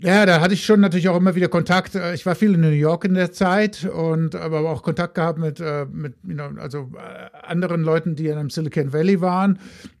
[0.00, 1.96] ja, da hatte ich schon natürlich auch immer wieder Kontakt.
[1.96, 5.38] Äh, ich war viel in New York in der Zeit und aber auch Kontakt gehabt
[5.38, 6.14] mit, äh, mit
[6.58, 9.58] also äh, anderen Leuten, die in einem Silicon Valley waren.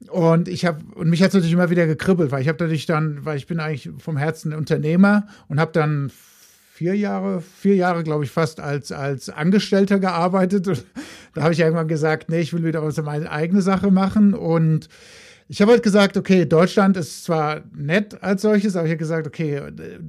[0.08, 2.86] Und ich habe und mich hat es natürlich immer wieder gekribbelt, weil ich habe natürlich
[2.86, 6.12] dann, weil ich bin eigentlich vom Herzen Unternehmer und habe dann
[6.78, 10.68] vier Jahre, vier Jahre, glaube ich, fast als, als Angestellter gearbeitet.
[10.68, 10.84] Und
[11.34, 14.88] da habe ich irgendwann gesagt, nee, ich will wieder was meine eigene Sache machen und
[15.50, 19.26] ich habe halt gesagt, okay, Deutschland ist zwar nett als solches, aber ich habe gesagt,
[19.26, 19.62] okay,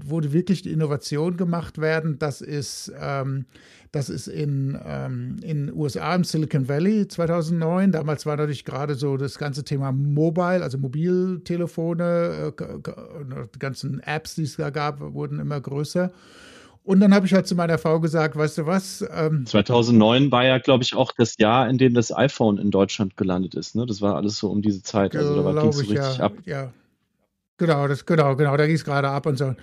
[0.06, 3.46] wo wirklich die Innovation gemacht werden, das ist, ähm,
[3.94, 7.94] das ist in ähm, in USA im Silicon Valley 2009.
[7.94, 12.64] Damals war natürlich gerade so das ganze Thema Mobile, also Mobiltelefone, äh,
[13.56, 16.12] die ganzen Apps, die es da gab, wurden immer größer.
[16.90, 19.06] Und dann habe ich halt zu meiner Frau gesagt, weißt du was?
[19.16, 23.16] Ähm, 2009 war ja, glaube ich, auch das Jahr, in dem das iPhone in Deutschland
[23.16, 23.76] gelandet ist.
[23.76, 23.86] Ne?
[23.86, 25.16] Das war alles so um diese Zeit.
[25.16, 26.34] Also da ging es so richtig ja, ab.
[26.46, 26.74] Ja,
[27.58, 29.54] genau, das, genau, genau, da ging es gerade ab und so.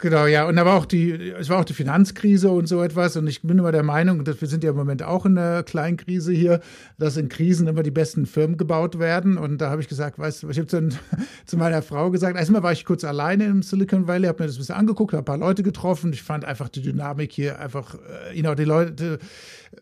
[0.00, 0.46] Genau, ja.
[0.46, 3.16] Und da war auch die, es war auch die Finanzkrise und so etwas.
[3.16, 5.64] Und ich bin immer der Meinung, dass wir sind ja im Moment auch in einer
[5.64, 6.60] Kleinkrise hier,
[6.98, 9.36] dass in Krisen immer die besten Firmen gebaut werden.
[9.36, 10.94] Und da habe ich gesagt, weißt du, ich habe dann
[11.46, 14.54] zu meiner Frau gesagt, erstmal war ich kurz alleine im Silicon Valley, habe mir das
[14.54, 16.12] ein bisschen angeguckt, habe ein paar Leute getroffen.
[16.12, 17.96] Ich fand einfach die Dynamik hier einfach,
[18.32, 19.18] äh, know, die Leute,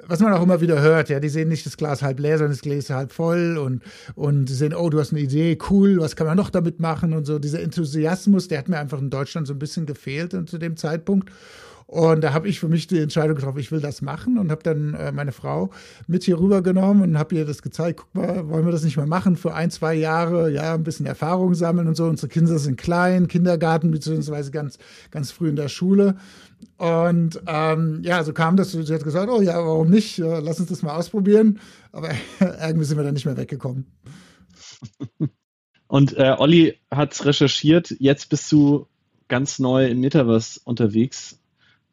[0.07, 2.53] was man auch immer wieder hört, ja, die sehen nicht das Glas halb leer, sondern
[2.53, 3.83] das Glas halb voll und,
[4.15, 7.27] und sehen, oh, du hast eine Idee, cool, was kann man noch damit machen und
[7.27, 7.39] so.
[7.39, 11.31] Dieser Enthusiasmus, der hat mir einfach in Deutschland so ein bisschen gefehlt zu dem Zeitpunkt.
[11.89, 14.63] Und da habe ich für mich die Entscheidung getroffen, ich will das machen und habe
[14.65, 15.71] dann äh, meine Frau
[16.09, 18.01] mit hier rübergenommen und habe ihr das gezeigt.
[18.01, 20.51] Guck mal, wollen wir das nicht mal machen für ein, zwei Jahre?
[20.51, 22.07] Ja, ein bisschen Erfahrung sammeln und so.
[22.07, 24.79] Unsere Kinder sind klein, Kindergarten beziehungsweise ganz,
[25.13, 26.17] ganz früh in der Schule.
[26.77, 28.73] Und ähm, ja, so kam das.
[28.73, 30.19] Sie hat gesagt, oh ja, warum nicht?
[30.19, 31.61] Lass uns das mal ausprobieren.
[31.93, 33.87] Aber irgendwie sind wir dann nicht mehr weggekommen.
[35.87, 37.95] Und äh, Olli hat recherchiert.
[38.01, 38.89] Jetzt bist du
[39.29, 41.39] ganz neu im Metaverse unterwegs.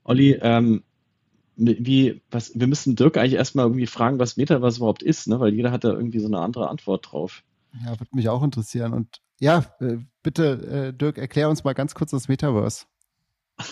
[0.03, 0.83] Olli, ähm,
[1.55, 5.39] wie, was, wir müssen Dirk eigentlich erstmal irgendwie fragen, was Metaverse überhaupt ist, ne?
[5.39, 7.43] weil jeder hat da irgendwie so eine andere Antwort drauf.
[7.83, 8.93] Ja, würde mich auch interessieren.
[8.93, 12.85] Und ja, äh, bitte, äh, Dirk, erklär uns mal ganz kurz das Metaverse.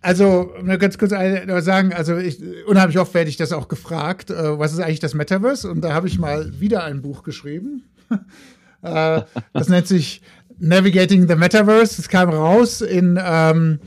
[0.00, 4.72] Also, ganz kurz sagen, also ich, unheimlich oft werde ich das auch gefragt, äh, was
[4.72, 5.70] ist eigentlich das Metaverse?
[5.70, 7.84] Und da habe ich mal wieder ein Buch geschrieben.
[8.82, 10.22] äh, das nennt sich
[10.60, 12.00] Navigating the Metaverse.
[12.00, 13.78] Es kam raus in ähm,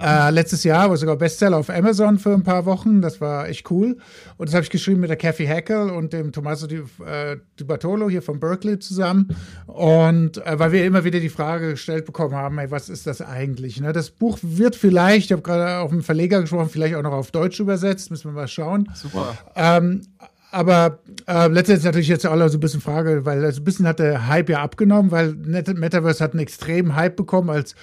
[0.00, 3.02] äh, letztes Jahr, war sogar Bestseller auf Amazon für ein paar Wochen.
[3.02, 3.96] Das war echt cool.
[4.36, 7.64] Und das habe ich geschrieben mit der Kathy Hackel und dem Tommaso Di, äh, Di
[7.64, 9.36] Bartolo hier von Berkeley zusammen.
[9.66, 13.20] Und äh, weil wir immer wieder die Frage gestellt bekommen haben, ey, was ist das
[13.20, 13.80] eigentlich?
[13.80, 13.92] Ne?
[13.92, 17.12] Das Buch wird vielleicht, ich habe gerade auch mit dem Verleger gesprochen, vielleicht auch noch
[17.12, 18.88] auf Deutsch übersetzt, müssen wir mal schauen.
[18.94, 19.36] Super.
[19.56, 20.02] Ähm,
[20.50, 23.98] aber äh, letztendlich natürlich jetzt alle so ein bisschen Frage, weil also ein bisschen hat
[23.98, 27.74] der Hype ja abgenommen, weil Metaverse hat einen extremen Hype bekommen, als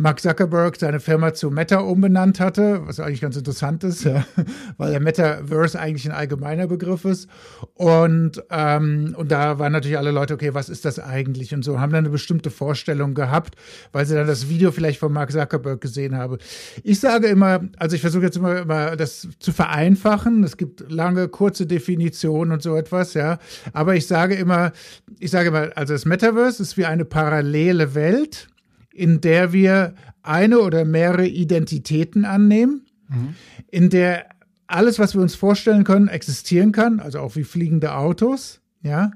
[0.00, 4.08] Mark Zuckerberg seine Firma zu Meta umbenannt hatte, was eigentlich ganz interessant ist,
[4.78, 7.28] weil der Metaverse eigentlich ein allgemeiner Begriff ist.
[7.74, 11.54] Und, ähm, und da waren natürlich alle Leute, okay, was ist das eigentlich?
[11.54, 13.56] Und so haben dann eine bestimmte Vorstellung gehabt,
[13.92, 16.38] weil sie dann das Video vielleicht von Mark Zuckerberg gesehen haben.
[16.82, 20.44] Ich sage immer, also ich versuche jetzt immer, immer das zu vereinfachen.
[20.44, 23.38] Es gibt lange, kurze Definitionen Definition und so etwas, ja.
[23.72, 24.72] Aber ich sage immer,
[25.18, 28.48] ich sage immer, also das Metaverse ist wie eine parallele Welt,
[28.92, 33.34] in der wir eine oder mehrere Identitäten annehmen, mhm.
[33.68, 34.26] in der
[34.66, 39.12] alles, was wir uns vorstellen können, existieren kann, also auch wie fliegende Autos, ja.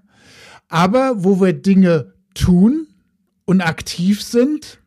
[0.69, 2.89] Aber wo wir Dinge tun
[3.45, 4.81] und aktiv sind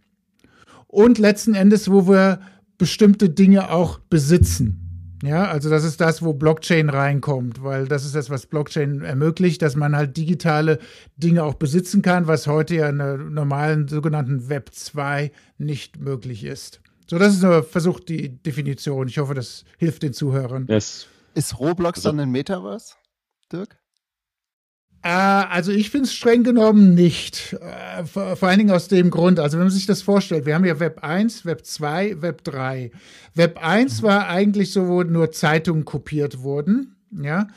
[0.88, 2.41] und letzten Endes, wo wir
[2.78, 4.87] bestimmte Dinge auch besitzen.
[5.23, 9.62] Ja, also das ist das, wo Blockchain reinkommt, weil das ist das, was Blockchain ermöglicht,
[9.62, 10.80] dass man halt digitale
[11.15, 16.43] Dinge auch besitzen kann, was heute ja in der normalen sogenannten Web 2 nicht möglich
[16.43, 16.82] ist.
[17.10, 19.08] So, das ist nur versucht die Definition.
[19.08, 20.67] Ich hoffe, das hilft den Zuhörern.
[20.69, 21.08] Yes.
[21.34, 22.95] Ist Roblox also, dann ein Metaverse,
[23.51, 23.77] Dirk?
[25.03, 27.53] Äh, also ich finde es streng genommen nicht.
[27.53, 30.55] Äh, vor, vor, allen Dingen aus dem Grund, also wenn man sich das vorstellt, wir
[30.55, 32.91] haben ja Web 1, Web 2, Web 3.
[33.36, 37.47] Web 1 war eigentlich so, wo nur Zeitungen kopiert wurden, ja.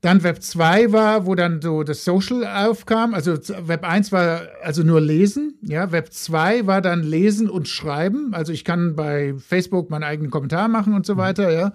[0.00, 3.14] Dann Web 2 war, wo dann so das Social aufkam.
[3.14, 5.54] Also Web 1 war also nur lesen.
[5.62, 8.34] Ja, Web 2 war dann lesen und schreiben.
[8.34, 11.72] Also ich kann bei Facebook meinen eigenen Kommentar machen und so weiter, ja.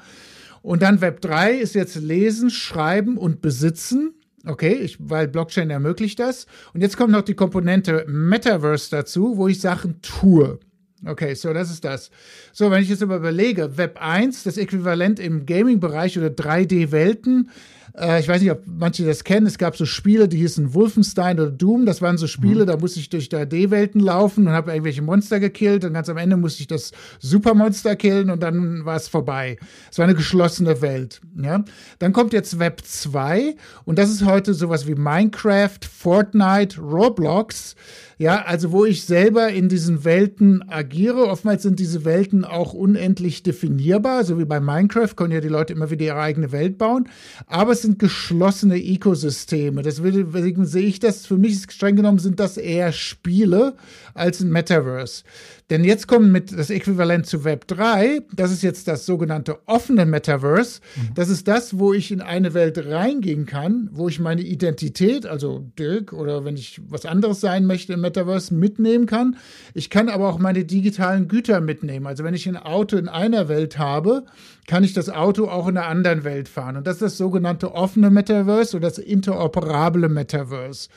[0.62, 4.14] Und dann Web 3 ist jetzt lesen, schreiben und besitzen.
[4.46, 6.48] Okay, ich, weil Blockchain ermöglicht das.
[6.74, 10.60] Und jetzt kommt noch die Komponente Metaverse dazu, wo ich Sachen tue.
[11.06, 12.12] Okay, so das ist das.
[12.52, 17.50] So, wenn ich jetzt aber überlege, Web 1, das Äquivalent im Gaming-Bereich oder 3D-Welten,
[17.98, 19.48] äh, ich weiß nicht, ob manche das kennen.
[19.48, 21.86] Es gab so Spiele, die hießen Wolfenstein oder Doom.
[21.86, 22.68] Das waren so Spiele, mhm.
[22.68, 25.86] da musste ich durch 3D-Welten laufen und habe irgendwelche Monster gekillt.
[25.86, 29.58] Und ganz am Ende musste ich das Supermonster killen und dann war es vorbei.
[29.92, 31.22] Es war eine geschlossene Welt.
[31.42, 31.64] Ja?
[32.00, 37.76] Dann kommt jetzt Web 2 und das ist heute sowas wie Minecraft, Fortnite, Roblox.
[38.22, 41.28] Ja, also wo ich selber in diesen Welten agiere.
[41.28, 45.72] Oftmals sind diese Welten auch unendlich definierbar, so wie bei Minecraft können ja die Leute
[45.72, 47.08] immer wieder ihre eigene Welt bauen.
[47.48, 49.84] Aber es sind geschlossene Ökosysteme.
[49.84, 53.76] Deswegen sehe ich das, für mich streng genommen sind das eher Spiele
[54.14, 55.24] als ein Metaverse.
[55.70, 60.06] Denn jetzt kommt mit das Äquivalent zu Web 3, das ist jetzt das sogenannte offene
[60.08, 60.82] Metaverse.
[60.96, 61.14] Mhm.
[61.14, 65.70] Das ist das, wo ich in eine Welt reingehen kann, wo ich meine Identität, also
[65.78, 69.38] Dirk oder wenn ich was anderes sein möchte im Metaverse, mitnehmen kann.
[69.74, 72.08] Ich kann aber auch meine digitalen Güter mitnehmen.
[72.08, 74.26] Also wenn ich ein Auto in einer Welt habe,
[74.68, 76.78] kann ich das Auto auch in einer anderen Welt fahren.
[76.78, 80.90] Und das ist das sogenannte offene Metaverse oder das interoperable Metaverse.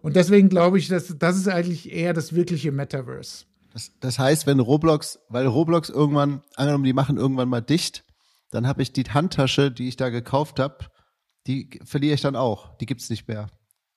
[0.00, 3.44] Und deswegen glaube ich, dass das ist eigentlich eher das wirkliche Metaverse.
[3.72, 8.04] Das, das heißt, wenn Roblox, weil Roblox irgendwann, angenommen, die machen irgendwann mal dicht,
[8.50, 10.86] dann habe ich die Handtasche, die ich da gekauft habe,
[11.46, 12.76] die verliere ich dann auch.
[12.78, 13.48] Die gibt es nicht mehr.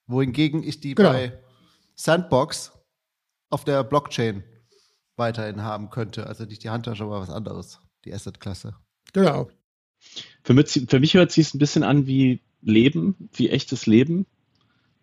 [0.07, 1.11] Wohingegen ich die genau.
[1.11, 1.33] bei
[2.03, 2.71] Sandbox
[3.51, 4.43] auf der Blockchain
[5.17, 6.25] weiterhin haben könnte.
[6.25, 7.79] Also nicht die Handtasche, aber was anderes.
[8.05, 8.75] Die Asset-Klasse.
[9.13, 9.49] Genau.
[10.43, 14.25] Für mich, für mich hört sich ein bisschen an wie Leben, wie echtes Leben,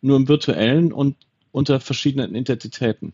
[0.01, 1.17] nur im virtuellen und
[1.53, 3.13] unter verschiedenen Identitäten.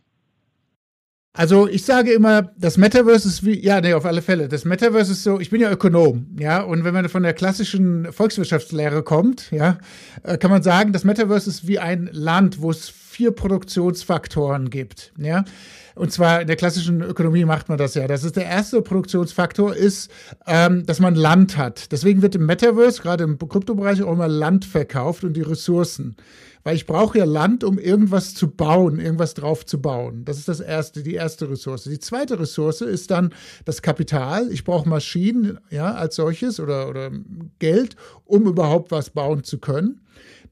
[1.35, 4.49] Also ich sage immer, das Metaverse ist wie, ja, nee, auf alle Fälle.
[4.49, 8.13] Das Metaverse ist so, ich bin ja Ökonom, ja, und wenn man von der klassischen
[8.13, 9.79] Volkswirtschaftslehre kommt, ja,
[10.23, 15.13] äh, kann man sagen, das Metaverse ist wie ein Land, wo es vier Produktionsfaktoren gibt,
[15.17, 15.45] ja.
[15.95, 18.09] Und zwar in der klassischen Ökonomie macht man das ja.
[18.09, 20.11] Das ist der erste Produktionsfaktor, ist,
[20.49, 21.93] ähm, dass man Land hat.
[21.93, 26.17] Deswegen wird im Metaverse, gerade im Kryptobereich, auch immer Land verkauft und die Ressourcen.
[26.65, 30.25] Weil ich brauche ja Land, um irgendwas zu bauen, irgendwas drauf zu bauen.
[30.25, 31.85] Das ist das erste, die erste Ressource.
[31.85, 33.33] Die zweite Ressource ist dann
[33.65, 34.51] das Kapital.
[34.51, 37.13] Ich brauche Maschinen, ja, als solches oder, oder
[37.61, 40.01] Geld, um überhaupt was bauen zu können.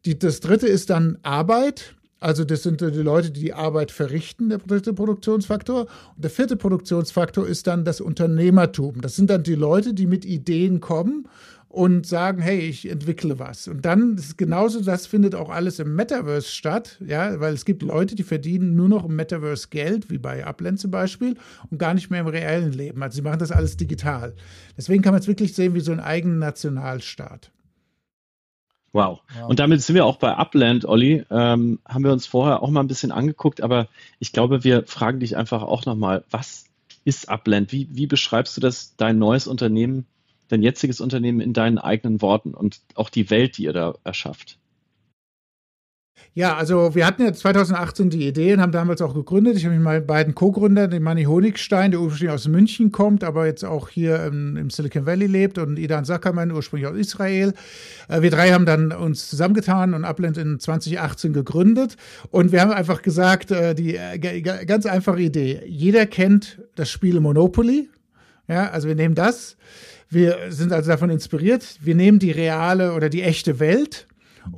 [0.04, 1.96] Die, das dritte ist dann Arbeit.
[2.22, 5.86] Also das sind die Leute, die die Arbeit verrichten, der dritte Produktionsfaktor.
[6.14, 9.00] Und der vierte Produktionsfaktor ist dann das Unternehmertum.
[9.00, 11.26] Das sind dann die Leute, die mit Ideen kommen
[11.72, 13.66] und sagen, hey, ich entwickle was.
[13.66, 17.82] Und dann ist genauso, das findet auch alles im Metaverse statt, ja, weil es gibt
[17.82, 21.34] Leute, die verdienen nur noch im Metaverse Geld, wie bei Upland zum Beispiel,
[21.70, 23.02] und gar nicht mehr im reellen Leben.
[23.02, 24.34] Also sie machen das alles digital.
[24.76, 27.50] Deswegen kann man es wirklich sehen wie so einen eigenen Nationalstaat.
[28.92, 29.20] Wow.
[29.34, 29.48] wow.
[29.48, 31.24] Und damit sind wir auch bei Upland, Olli.
[31.30, 35.20] Ähm, haben wir uns vorher auch mal ein bisschen angeguckt, aber ich glaube, wir fragen
[35.20, 36.66] dich einfach auch nochmal, was
[37.04, 37.72] ist Upland?
[37.72, 40.06] Wie, wie beschreibst du das, dein neues Unternehmen?
[40.52, 44.58] dein jetziges Unternehmen in deinen eigenen Worten und auch die Welt, die ihr da erschafft?
[46.34, 49.54] Ja, also wir hatten ja 2018 die Idee und haben damals auch gegründet.
[49.58, 53.44] Ich habe mich mit beiden Co-Gründern, den Manni Honigstein, der ursprünglich aus München kommt, aber
[53.44, 57.52] jetzt auch hier im, im Silicon Valley lebt, und Idan Zuckerman, ursprünglich aus Israel.
[58.08, 61.96] Äh, wir drei haben dann uns zusammengetan und Upland in 2018 gegründet.
[62.30, 65.60] Und wir haben einfach gesagt, äh, die äh, ganz einfache Idee.
[65.66, 67.90] Jeder kennt das Spiel Monopoly.
[68.48, 69.56] Ja, also wir nehmen das
[70.08, 71.78] wir sind also davon inspiriert.
[71.80, 74.06] Wir nehmen die reale oder die echte Welt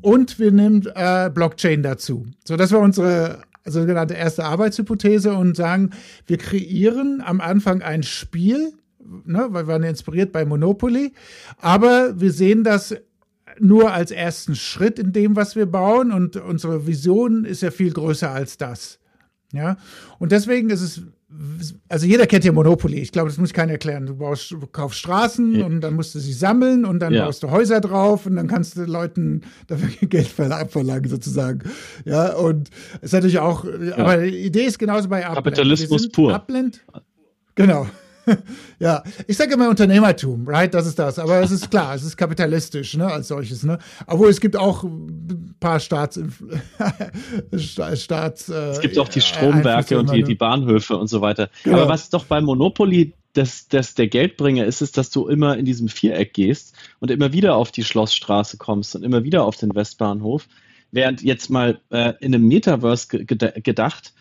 [0.01, 2.27] und wir nehmen äh, Blockchain dazu.
[2.45, 5.91] So, das war unsere sogenannte erste Arbeitshypothese und sagen,
[6.27, 8.73] wir kreieren am Anfang ein Spiel,
[9.25, 11.13] ne, weil wir waren inspiriert bei Monopoly,
[11.59, 12.95] aber wir sehen das
[13.59, 17.93] nur als ersten Schritt in dem, was wir bauen und unsere Vision ist ja viel
[17.93, 18.99] größer als das.
[19.53, 19.77] Ja,
[20.19, 21.03] und deswegen ist es
[21.89, 22.99] also jeder kennt ja Monopoly.
[22.99, 24.07] Ich glaube, das muss ich keiner erklären.
[24.07, 25.67] Du, baust, du kaufst Straßen ja.
[25.67, 27.25] und dann musst du sie sammeln und dann ja.
[27.25, 31.61] baust du Häuser drauf und dann kannst du Leuten dafür Geld abverlangen sozusagen.
[32.05, 33.97] Ja, und es ist natürlich auch, ja.
[33.97, 35.45] aber die Idee ist genauso bei Upland.
[35.45, 36.35] Kapitalismus pur.
[36.35, 36.85] Upland,
[37.55, 37.87] genau.
[38.79, 40.73] ja, ich sage immer Unternehmertum, right?
[40.73, 41.19] Das ist das.
[41.19, 43.79] Aber es ist klar, es ist kapitalistisch, ne, als solches, ne?
[44.07, 46.19] Obwohl es gibt auch ein paar Staats,
[47.57, 51.51] Staats äh, Es gibt auch die Stromwerke und die, die Bahnhöfe und so weiter.
[51.63, 51.79] Genau.
[51.79, 55.65] Aber was doch bei Monopoly das, das der Geldbringer ist, ist, dass du immer in
[55.65, 59.75] diesem Viereck gehst und immer wieder auf die Schlossstraße kommst und immer wieder auf den
[59.75, 60.47] Westbahnhof.
[60.93, 64.15] Während jetzt mal äh, in einem Metaverse gedacht,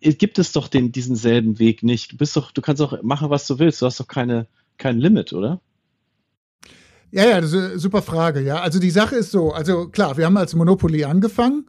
[0.00, 2.12] gibt es doch den, diesen selben Weg nicht.
[2.12, 3.82] Du bist doch, du kannst doch machen, was du willst.
[3.82, 4.46] Du hast doch keine,
[4.78, 5.60] kein Limit, oder?
[7.12, 8.60] Ja, ja, super Frage, ja.
[8.60, 11.66] Also die Sache ist so, also klar, wir haben als Monopoly angefangen.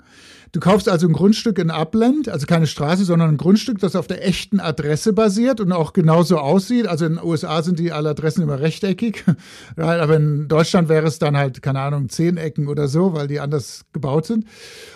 [0.53, 4.07] Du kaufst also ein Grundstück in Upland, also keine Straße, sondern ein Grundstück, das auf
[4.07, 6.87] der echten Adresse basiert und auch genauso aussieht.
[6.87, 9.23] Also in den USA sind die alle Adressen immer rechteckig,
[9.77, 13.39] aber in Deutschland wäre es dann halt, keine Ahnung, zehn Ecken oder so, weil die
[13.39, 14.45] anders gebaut sind.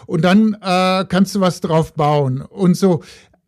[0.05, 3.01] Und dann äh, kannst du was drauf bauen und so.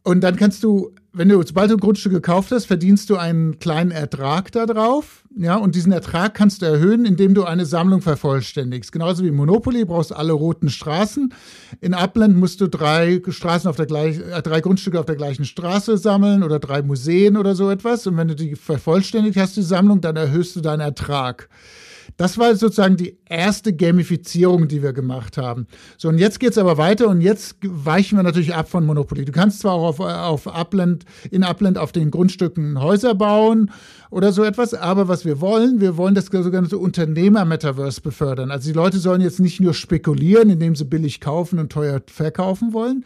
[0.04, 3.60] Und dann kannst du, wenn du, sobald du ein Grundstück gekauft hast, verdienst du einen
[3.60, 5.26] kleinen Ertrag darauf.
[5.40, 8.92] Ja, und diesen Ertrag kannst du erhöhen, indem du eine Sammlung vervollständigst.
[8.92, 11.32] Genauso wie Monopoly brauchst du alle roten Straßen.
[11.80, 15.46] In Upland musst du drei Straßen auf der gleichen, äh, drei Grundstücke auf der gleichen
[15.46, 18.08] Straße sammeln oder drei Museen oder so etwas.
[18.08, 21.50] Und wenn du die vervollständigt hast, die Sammlung, dann erhöhst du deinen Ertrag.
[22.18, 25.68] Das war sozusagen die erste Gamifizierung, die wir gemacht haben.
[25.98, 29.24] So, und jetzt geht es aber weiter und jetzt weichen wir natürlich ab von Monopoly.
[29.24, 33.72] Du kannst zwar auch auf, auf Upland, in Upland auf den Grundstücken Häuser bauen
[34.10, 38.50] oder so etwas, aber was wir wollen, wir wollen das sogenannte Unternehmer-Metaverse befördern.
[38.50, 42.74] Also die Leute sollen jetzt nicht nur spekulieren, indem sie billig kaufen und teuer verkaufen
[42.74, 43.06] wollen,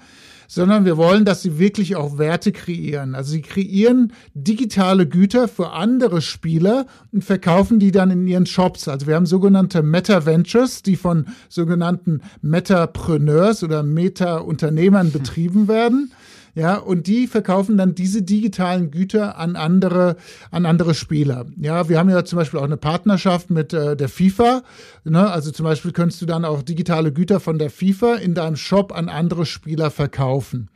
[0.54, 3.16] sondern wir wollen, dass sie wirklich auch Werte kreieren.
[3.16, 8.90] Also sie kreieren digitale Güter für andere Spieler und verkaufen die dann in ihren Shops.
[8.90, 16.12] Also wir haben sogenannte Meta Ventures, die von sogenannten Metapreneurs oder Meta-Unternehmern betrieben werden.
[16.54, 20.18] Ja, und die verkaufen dann diese digitalen Güter an andere,
[20.52, 21.46] an andere Spieler.
[21.58, 24.64] Ja, wir haben ja zum Beispiel auch eine Partnerschaft mit äh, der FIFA.
[25.06, 25.30] Ne?
[25.30, 28.92] Also zum Beispiel könntest du dann auch digitale Güter von der FIFA in deinem Shop
[28.92, 30.70] an andere Spieler verkaufen.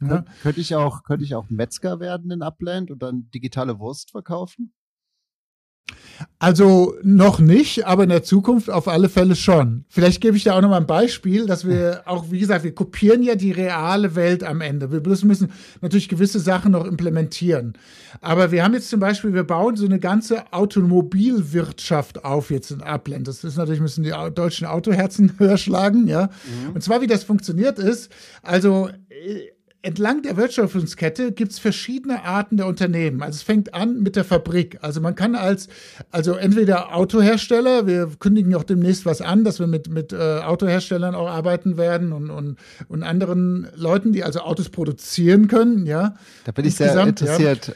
[0.00, 0.24] Ja?
[0.42, 4.72] Könnte ich auch, könnte ich auch Metzger werden in Upland und dann digitale Wurst verkaufen?
[6.38, 9.84] Also noch nicht, aber in der Zukunft auf alle Fälle schon.
[9.88, 12.74] Vielleicht gebe ich da auch noch mal ein Beispiel, dass wir auch, wie gesagt, wir
[12.74, 14.90] kopieren ja die reale Welt am Ende.
[14.90, 17.74] Wir müssen natürlich gewisse Sachen noch implementieren.
[18.20, 22.82] Aber wir haben jetzt zum Beispiel, wir bauen so eine ganze Automobilwirtschaft auf jetzt in
[22.82, 23.28] Upland.
[23.28, 26.24] Das ist natürlich, müssen die deutschen Autoherzen höher schlagen, ja.
[26.24, 26.74] Mhm.
[26.74, 28.10] Und zwar, wie das funktioniert ist,
[28.42, 29.55] also äh,
[29.86, 33.22] entlang der Wertschöpfungskette gibt es verschiedene Arten der Unternehmen.
[33.22, 34.78] Also es fängt an mit der Fabrik.
[34.82, 35.68] Also man kann als,
[36.10, 41.14] also entweder Autohersteller, wir kündigen auch demnächst was an, dass wir mit, mit äh, Autoherstellern
[41.14, 42.56] auch arbeiten werden und, und,
[42.88, 46.16] und anderen Leuten, die also Autos produzieren können, ja.
[46.44, 47.68] Da bin ich sehr interessiert.
[47.68, 47.74] Ja.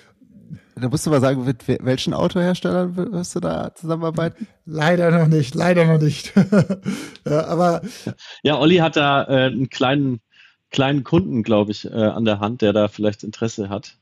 [0.80, 4.46] Da musst du mal sagen, mit welchen Autoherstellern wirst du da zusammenarbeiten?
[4.64, 6.32] Leider noch nicht, leider noch nicht.
[7.28, 7.82] ja, aber
[8.42, 10.20] ja, Olli hat da äh, einen kleinen
[10.70, 13.96] kleinen Kunden, glaube ich, äh, an der Hand, der da vielleicht Interesse hat.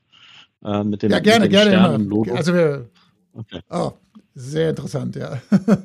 [0.63, 2.03] Äh, mit dem, ja, gerne, mit dem gerne.
[2.03, 2.35] Logo.
[2.35, 2.89] Also wir,
[3.33, 3.61] okay.
[3.69, 3.91] Oh,
[4.35, 5.41] sehr interessant, ja.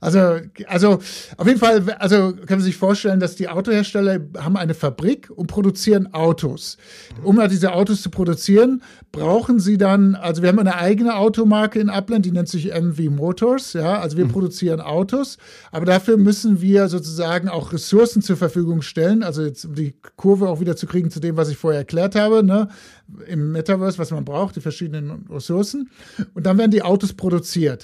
[0.00, 0.98] Also, also
[1.36, 5.46] auf jeden Fall, also kann man sich vorstellen, dass die Autohersteller haben eine Fabrik und
[5.46, 6.76] produzieren Autos.
[7.22, 11.88] Um diese Autos zu produzieren, brauchen sie dann, also wir haben eine eigene Automarke in
[11.88, 14.32] Upland, die nennt sich MV Motors, ja, also wir mhm.
[14.32, 15.38] produzieren Autos,
[15.72, 20.48] aber dafür müssen wir sozusagen auch Ressourcen zur Verfügung stellen, also jetzt um die Kurve
[20.48, 22.68] auch wieder zu kriegen zu dem, was ich vorher erklärt habe, ne,
[23.26, 25.90] im Metaverse, was man braucht, die verschiedenen Ressourcen
[26.34, 27.75] und dann werden die Autos produziert.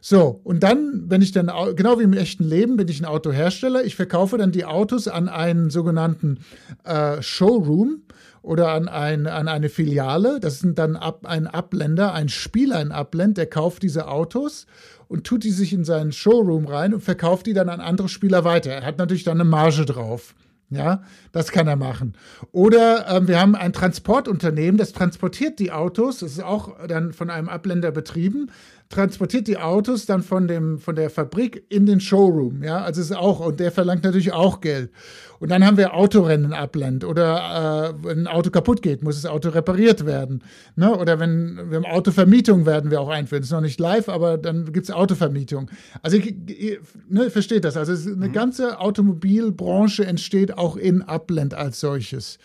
[0.00, 3.84] So, und dann, wenn ich dann, genau wie im echten Leben, bin ich ein Autohersteller.
[3.84, 6.40] Ich verkaufe dann die Autos an einen sogenannten
[6.84, 8.02] äh, Showroom
[8.42, 10.38] oder an, ein, an eine Filiale.
[10.38, 14.66] Das sind dann ab, ein Abländer, ein Spieler in Abland, der kauft diese Autos
[15.08, 18.44] und tut die sich in seinen Showroom rein und verkauft die dann an andere Spieler
[18.44, 18.70] weiter.
[18.70, 20.34] Er hat natürlich dann eine Marge drauf.
[20.68, 22.14] Ja, das kann er machen.
[22.50, 27.30] Oder ähm, wir haben ein Transportunternehmen, das transportiert die Autos, das ist auch dann von
[27.30, 28.50] einem Abländer betrieben,
[28.88, 33.14] transportiert die Autos dann von dem von der Fabrik in den Showroom, ja, also ist
[33.14, 34.90] auch und der verlangt natürlich auch Geld.
[35.38, 39.30] Und dann haben wir Autorennen Upland oder äh, wenn ein Auto kaputt geht, muss das
[39.30, 40.42] Auto repariert werden.
[40.76, 40.94] Ne?
[40.96, 43.42] Oder wenn wir haben Autovermietung werden wir auch einführen.
[43.42, 45.70] Das ist noch nicht live, aber dann gibt es Autovermietung.
[46.02, 46.78] Also ihr,
[47.08, 47.76] ne, versteht das.
[47.76, 48.32] Also eine mhm.
[48.32, 52.38] ganze Automobilbranche entsteht auch in Upland als solches.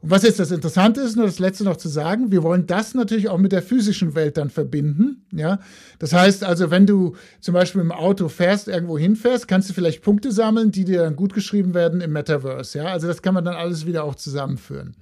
[0.00, 2.94] Und was jetzt das Interessante ist, nur das letzte noch zu sagen, wir wollen das
[2.94, 5.24] natürlich auch mit der physischen Welt dann verbinden.
[5.32, 5.60] Ja?
[5.98, 10.02] Das heißt also, wenn du zum Beispiel im Auto fährst, irgendwo hinfährst, kannst du vielleicht
[10.02, 12.84] Punkte sammeln, die dir dann gut geschrieben werden im Meta Metaverse, ja.
[12.86, 14.96] Also das kann man dann alles wieder auch zusammenführen.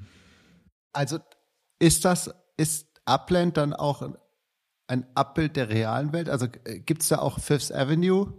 [0.92, 1.18] Also
[1.78, 4.02] ist das, ist Upland dann auch
[4.86, 6.28] ein Abbild der realen Welt?
[6.28, 8.32] Also äh, gibt es da auch Fifth Avenue?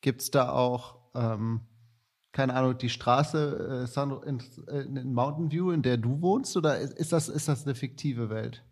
[0.00, 1.62] Gibt es da auch, ähm,
[2.32, 6.56] keine Ahnung, die Straße äh, in, in, Mountain View, in der du wohnst?
[6.56, 8.62] Oder ist das, ist das eine fiktive Welt?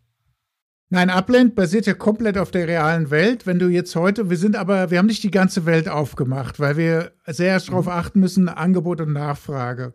[0.93, 3.47] Nein, Upland basiert ja komplett auf der realen Welt.
[3.47, 6.77] Wenn du jetzt heute, wir sind aber, wir haben nicht die ganze Welt aufgemacht, weil
[6.77, 7.93] wir sehr darauf mhm.
[7.93, 9.95] achten müssen, Angebot und Nachfrage.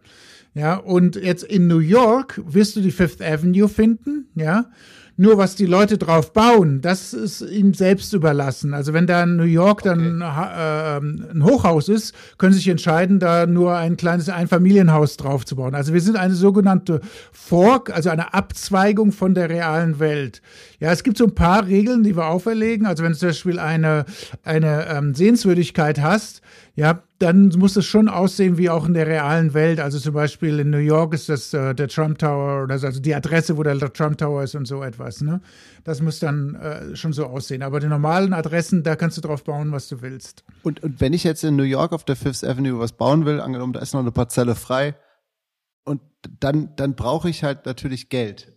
[0.55, 4.71] Ja, und jetzt in New York wirst du die Fifth Avenue finden, ja.
[5.19, 8.75] Nur was die Leute drauf bauen, das ist ihnen selbst überlassen.
[8.75, 10.97] Also wenn da in New York dann okay.
[10.97, 15.55] äh, ein Hochhaus ist, können sie sich entscheiden, da nur ein kleines Einfamilienhaus drauf zu
[15.55, 15.73] bauen.
[15.73, 17.01] Also wir sind eine sogenannte
[17.31, 20.43] Fork, also eine Abzweigung von der realen Welt.
[20.79, 22.85] Ja, es gibt so ein paar Regeln, die wir auferlegen.
[22.85, 24.05] Also wenn du zum Beispiel eine,
[24.43, 26.43] eine ähm, Sehenswürdigkeit hast,
[26.77, 29.79] ja, dann muss es schon aussehen wie auch in der realen Welt.
[29.79, 33.15] Also zum Beispiel in New York ist das äh, der Trump Tower oder also die
[33.15, 35.21] Adresse, wo der Trump Tower ist und so etwas.
[35.21, 35.41] Ne?
[35.83, 37.63] Das muss dann äh, schon so aussehen.
[37.63, 40.43] Aber die normalen Adressen, da kannst du drauf bauen, was du willst.
[40.61, 43.41] Und, und wenn ich jetzt in New York auf der Fifth Avenue was bauen will,
[43.41, 44.95] angenommen, da ist noch eine Parzelle frei,
[45.83, 46.01] und
[46.41, 48.53] dann, dann brauche ich halt natürlich Geld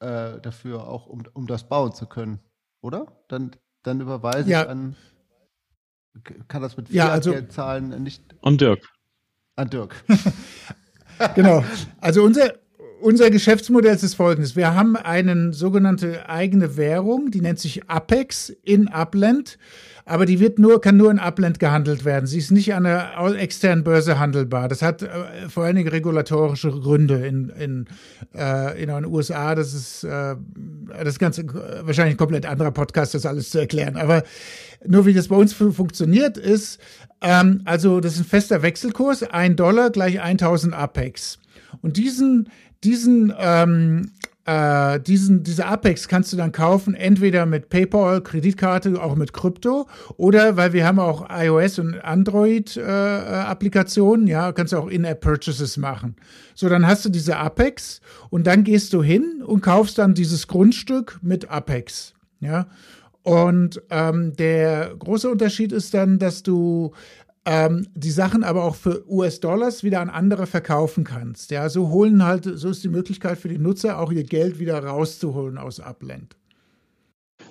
[0.00, 2.40] äh, dafür, auch um, um das bauen zu können,
[2.82, 3.06] oder?
[3.28, 3.52] Dann,
[3.82, 4.64] dann überweise ja.
[4.64, 4.96] ich an
[6.48, 8.22] kann das mit Fiat ja, also, Geld zahlen, nicht.
[8.42, 8.88] An Dirk.
[9.56, 10.04] An Dirk.
[11.34, 11.64] genau.
[12.00, 12.54] Also unser,
[13.00, 14.56] unser Geschäftsmodell ist folgendes.
[14.56, 19.58] Wir haben eine sogenannte eigene Währung, die nennt sich Apex in Upland
[20.04, 22.26] aber die wird nur, kann nur in Upland gehandelt werden.
[22.26, 24.68] Sie ist nicht an der externen Börse handelbar.
[24.68, 25.08] Das hat äh,
[25.48, 27.86] vor allen Dingen regulatorische Gründe in, in,
[28.34, 29.54] äh, in den USA.
[29.54, 30.34] Das ist äh,
[31.04, 33.96] das Ganze wahrscheinlich ein komplett anderer Podcast, das alles zu erklären.
[33.96, 34.24] Aber
[34.84, 36.80] nur wie das bei uns funktioniert ist,
[37.20, 41.38] ähm, also das ist ein fester Wechselkurs, ein Dollar gleich 1000 Apex.
[41.80, 42.48] Und diesen,
[42.82, 44.10] diesen ähm,
[44.44, 49.86] äh, diesen, diese Apex kannst du dann kaufen, entweder mit PayPal, Kreditkarte, auch mit Krypto,
[50.16, 56.16] oder weil wir haben auch iOS und Android-Applikationen, äh, ja, kannst du auch In-App-Purchases machen.
[56.54, 60.46] So, dann hast du diese Apex und dann gehst du hin und kaufst dann dieses
[60.48, 62.66] Grundstück mit Apex, ja.
[63.24, 66.92] Und ähm, der große Unterschied ist dann, dass du
[67.44, 71.50] ähm, die Sachen aber auch für US-Dollars wieder an andere verkaufen kannst.
[71.50, 74.82] Ja, so holen halt, so ist die Möglichkeit für die Nutzer auch ihr Geld wieder
[74.82, 76.36] rauszuholen aus Upland.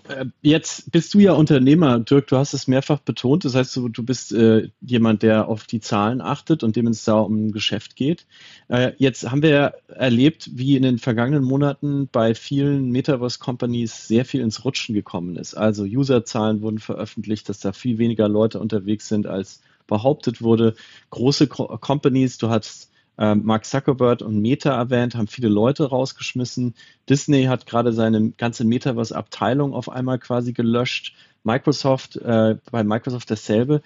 [0.08, 3.46] Äh, jetzt bist du ja Unternehmer, Dirk, du hast es mehrfach betont.
[3.46, 7.04] Das heißt, du, du bist äh, jemand, der auf die Zahlen achtet und dem es
[7.04, 8.26] da um ein Geschäft geht.
[8.68, 14.42] Äh, jetzt haben wir erlebt, wie in den vergangenen Monaten bei vielen Metaverse-Companies sehr viel
[14.42, 15.54] ins Rutschen gekommen ist.
[15.56, 19.62] Also Userzahlen wurden veröffentlicht, dass da viel weniger Leute unterwegs sind als
[19.92, 20.74] behauptet wurde.
[21.10, 26.76] Große Co Companies, du hast äh, Mark Zuckerberg und Meta erwähnt, haben viele Leute rausgeschmissen.
[27.10, 31.14] Disney hat gerade seine ganze Metaverse-Abteilung auf einmal quasi gelöscht.
[31.44, 33.82] Microsoft, äh, bei Microsoft dasselbe.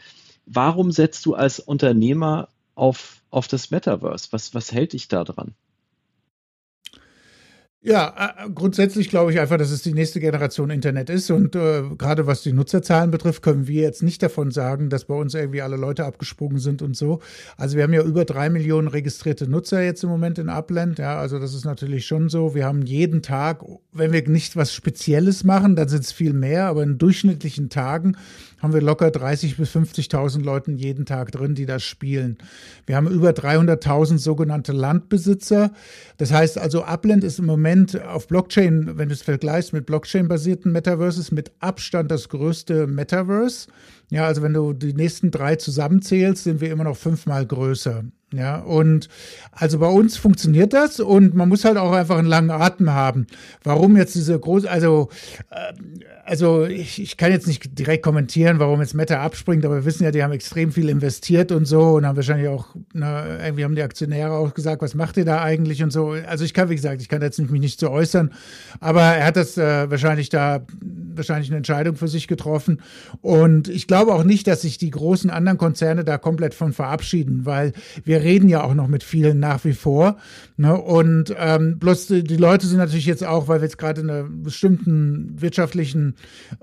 [0.45, 4.27] Warum setzt du als Unternehmer auf, auf das Metaverse?
[4.29, 5.55] Was, was hält dich da dran?
[7.87, 11.29] Ja, äh, grundsätzlich glaube ich einfach, dass es die nächste Generation Internet ist.
[11.29, 15.13] Und äh, gerade was die Nutzerzahlen betrifft, können wir jetzt nicht davon sagen, dass bei
[15.13, 17.19] uns irgendwie alle Leute abgesprungen sind und so.
[17.57, 20.97] Also wir haben ja über drei Millionen registrierte Nutzer jetzt im Moment in Upland.
[20.97, 22.55] Ja, also das ist natürlich schon so.
[22.55, 26.65] Wir haben jeden Tag, wenn wir nicht was Spezielles machen, dann sind es viel mehr,
[26.65, 28.17] aber in durchschnittlichen Tagen
[28.65, 32.39] haben wir locker 30.000 bis 50.000 Leuten jeden Tag drin, die das spielen.
[32.87, 35.71] Wir haben über 300.000 sogenannte Landbesitzer.
[36.17, 40.71] Das heißt also, Upland ist im Moment auf Blockchain, wenn du es vergleichst mit Blockchain-basierten
[40.71, 43.67] Metaverses, mit Abstand das größte Metaverse.
[44.09, 48.03] Ja, also wenn du die nächsten drei zusammenzählst, sind wir immer noch fünfmal größer.
[48.35, 49.07] Ja, und
[49.51, 53.27] also bei uns funktioniert das und man muss halt auch einfach einen langen Atem haben.
[53.63, 55.09] Warum jetzt diese große, also,
[55.51, 55.73] äh,
[56.25, 60.03] also ich, ich kann jetzt nicht direkt kommentieren, warum jetzt Meta abspringt, aber wir wissen
[60.03, 63.75] ja, die haben extrem viel investiert und so und haben wahrscheinlich auch, ne, irgendwie haben
[63.75, 66.15] die Aktionäre auch gesagt, was macht ihr da eigentlich und so.
[66.27, 68.33] Also ich kann, wie gesagt, ich kann jetzt mich nicht so äußern,
[68.81, 70.65] aber er hat das äh, wahrscheinlich da
[71.17, 72.81] wahrscheinlich eine Entscheidung für sich getroffen.
[73.21, 77.45] Und ich glaube auch nicht, dass sich die großen anderen Konzerne da komplett von verabschieden,
[77.45, 77.73] weil
[78.03, 80.17] wir reden ja auch noch mit vielen nach wie vor.
[80.57, 80.73] Ne?
[80.79, 84.09] Und ähm, bloß die, die Leute sind natürlich jetzt auch, weil wir jetzt gerade in
[84.09, 86.15] einer bestimmten wirtschaftlichen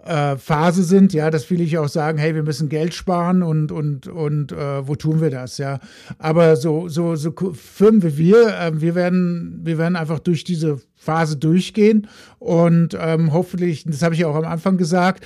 [0.05, 4.09] äh, Phase sind, ja, dass viele auch sagen, hey, wir müssen Geld sparen und und
[4.09, 5.79] und äh, wo tun wir das, ja?
[6.19, 10.81] Aber so so so Firmen wie wir, äh, wir werden wir werden einfach durch diese
[11.03, 12.07] Phase durchgehen
[12.39, 15.25] und ähm, hoffentlich, das habe ich ja auch am Anfang gesagt,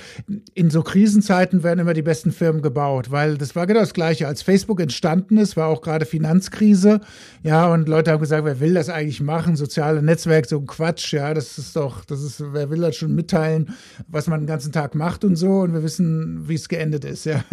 [0.55, 4.27] in so Krisenzeiten werden immer die besten Firmen gebaut, weil das war genau das Gleiche.
[4.27, 6.99] Als Facebook entstanden ist, war auch gerade Finanzkrise,
[7.43, 9.55] ja, und Leute haben gesagt, wer will das eigentlich machen?
[9.55, 13.15] Soziale Netzwerke, so ein Quatsch, ja, das ist doch, das ist, wer will das schon
[13.15, 13.75] mitteilen,
[14.07, 17.25] was man den ganzen Tag macht und so und wir wissen, wie es geendet ist,
[17.25, 17.43] ja.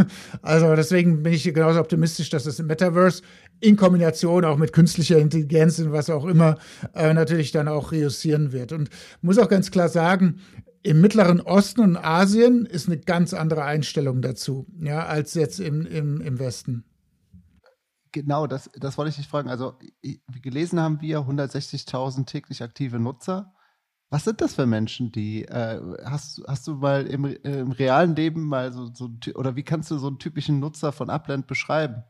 [0.43, 3.23] Also deswegen bin ich genauso optimistisch, dass das im Metaverse
[3.61, 6.57] in Kombination auch mit künstlicher Intelligenz und was auch immer
[6.95, 8.73] äh, natürlich dann auch reüssieren wird.
[8.73, 8.91] Und
[9.23, 10.41] muss auch ganz klar sagen,
[10.83, 15.87] im Mittleren Osten und Asien ist eine ganz andere Einstellung dazu, ja, als jetzt im,
[15.87, 16.85] im, im Westen.
[18.15, 19.49] Genau, das, das wollte ich dich fragen.
[19.51, 19.77] Also,
[20.41, 23.53] gelesen haben wir 160.000 täglich aktive Nutzer.
[24.09, 28.45] Was sind das für Menschen, die äh, hast, hast du mal im, im realen Leben
[28.45, 32.05] mal so, so oder wie kannst du so einen typischen Nutzer von Upland beschreiben?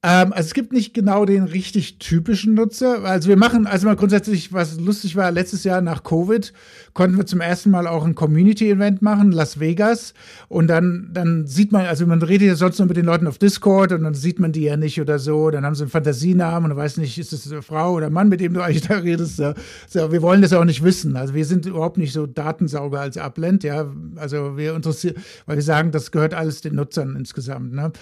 [0.00, 3.04] Ähm, also es gibt nicht genau den richtig typischen Nutzer.
[3.04, 6.52] Also wir machen, also mal grundsätzlich, was lustig war, letztes Jahr nach Covid
[6.94, 10.14] konnten wir zum ersten Mal auch ein Community-Event machen, Las Vegas.
[10.48, 13.38] Und dann, dann sieht man, also man redet ja sonst nur mit den Leuten auf
[13.38, 15.50] Discord und dann sieht man die ja nicht oder so.
[15.50, 18.28] Dann haben sie einen Fantasienamen und du weißt nicht, ist das eine Frau oder Mann,
[18.28, 19.42] mit dem du eigentlich da redest.
[19.88, 21.16] So, wir wollen das auch nicht wissen.
[21.16, 23.86] Also wir sind überhaupt nicht so Datensauger als Upland, ja.
[24.16, 27.72] Also wir interessieren, weil wir sagen, das gehört alles den Nutzern insgesamt.
[27.72, 27.92] Ne?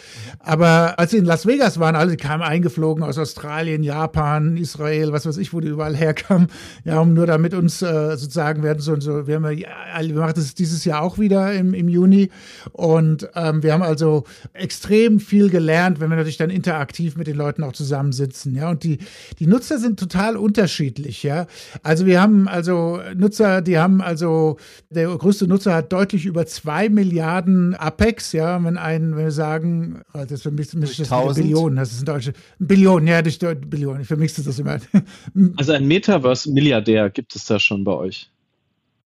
[0.40, 4.57] Aber als wir in Las Vegas waren, waren alle, die kamen eingeflogen aus Australien, Japan,
[4.57, 6.49] Israel, was weiß ich, wo die überall herkamen,
[6.84, 9.28] ja, um nur da mit uns äh, sozusagen werden so und so.
[9.28, 9.68] Wir, haben ja,
[10.01, 12.30] wir machen das dieses Jahr auch wieder im, im Juni
[12.72, 17.37] und ähm, wir haben also extrem viel gelernt, wenn wir natürlich dann interaktiv mit den
[17.37, 18.99] Leuten auch zusammensitzen, ja, und die,
[19.39, 21.47] die Nutzer sind total unterschiedlich, ja.
[21.84, 24.57] Also wir haben also Nutzer, die haben also,
[24.91, 30.01] der größte Nutzer hat deutlich über zwei Milliarden Apex, ja, wenn ein, wenn wir sagen,
[30.12, 33.39] das ist für mich, mich das Billionen, Billionen, das ist ein deutsche Billionen, ja, durch
[33.39, 34.03] Billionen.
[34.03, 34.79] Ich vermixe das immer.
[35.57, 38.31] Also ein Metaverse-Milliardär gibt es da schon bei euch?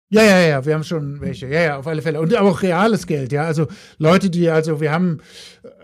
[0.09, 1.47] Ja, ja, ja, wir haben schon welche.
[1.47, 2.21] Ja, ja, auf alle Fälle.
[2.21, 3.45] Und aber auch reales Geld, ja.
[3.45, 5.21] Also Leute, die, also wir haben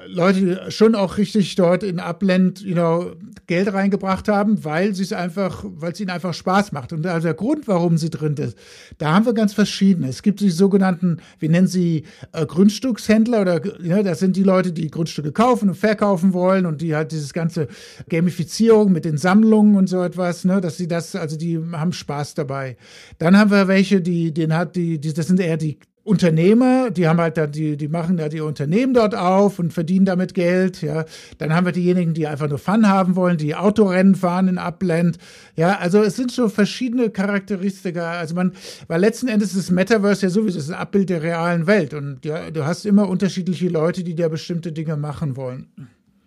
[0.08, 3.14] Leute, die schon auch richtig dort in Upland, you know,
[3.48, 6.94] Geld reingebracht haben, weil sie es einfach, weil es ihnen einfach Spaß macht.
[6.94, 8.58] Und also der Grund, warum sie drin ist,
[8.98, 10.08] da haben wir ganz verschiedene.
[10.08, 14.72] Es gibt die sogenannten, wir nennen sie äh, Grundstückshändler oder, ja, das sind die Leute,
[14.72, 17.68] die Grundstücke kaufen und verkaufen wollen und die halt dieses ganze
[18.08, 22.36] Gamifizierung mit den Sammlungen und so etwas, ne, dass sie das, also die haben Spaß
[22.36, 22.78] dabei.
[23.18, 27.08] Dann haben wir welche, die, den hat die, die, das sind eher die Unternehmer, die
[27.08, 30.82] haben halt da, die, die machen da die Unternehmen dort auf und verdienen damit Geld,
[30.82, 31.06] ja.
[31.38, 35.18] Dann haben wir diejenigen, die einfach nur Fun haben wollen, die Autorennen fahren in Upland.
[35.56, 38.14] Ja, also es sind so verschiedene Charakteristika.
[38.14, 38.54] Also man,
[38.88, 42.50] weil letzten Endes ist das Metaverse ja sowieso ein Abbild der realen Welt und ja,
[42.50, 45.72] du hast immer unterschiedliche Leute, die da bestimmte Dinge machen wollen.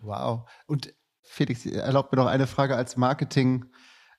[0.02, 0.48] Wow.
[0.66, 3.64] Und Felix, erlaubt mir noch eine Frage als Marketing.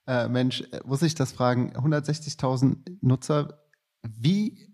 [0.08, 1.74] Äh, Mensch, muss ich das fragen?
[1.76, 3.60] 160.000 Nutzer,
[4.02, 4.73] wie,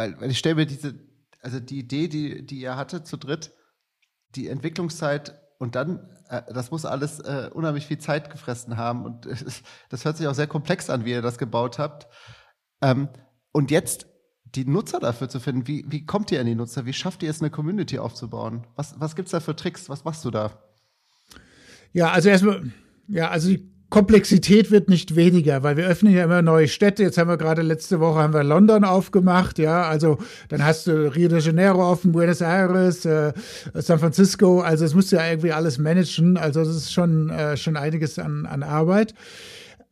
[0.00, 0.98] weil, weil ich stelle mir diese,
[1.42, 3.52] also die Idee, die, die ihr hattet zu dritt,
[4.34, 9.26] die Entwicklungszeit und dann, äh, das muss alles äh, unheimlich viel Zeit gefressen haben und
[9.26, 9.36] äh,
[9.90, 12.08] das hört sich auch sehr komplex an, wie ihr das gebaut habt.
[12.80, 13.10] Ähm,
[13.52, 14.06] und jetzt
[14.44, 16.86] die Nutzer dafür zu finden, wie, wie kommt ihr an die Nutzer?
[16.86, 18.66] Wie schafft ihr es, eine Community aufzubauen?
[18.76, 19.90] Was, was gibt es da für Tricks?
[19.90, 20.50] Was machst du da?
[21.92, 22.72] Ja, also erstmal,
[23.06, 27.02] ja, also die Komplexität wird nicht weniger, weil wir öffnen ja immer neue Städte.
[27.02, 30.18] Jetzt haben wir gerade letzte Woche haben wir London aufgemacht, ja, also
[30.48, 33.32] dann hast du Rio de Janeiro offen, Buenos Aires, äh,
[33.74, 37.56] San Francisco, also es musst du ja irgendwie alles managen, also das ist schon äh,
[37.56, 39.14] schon einiges an, an Arbeit.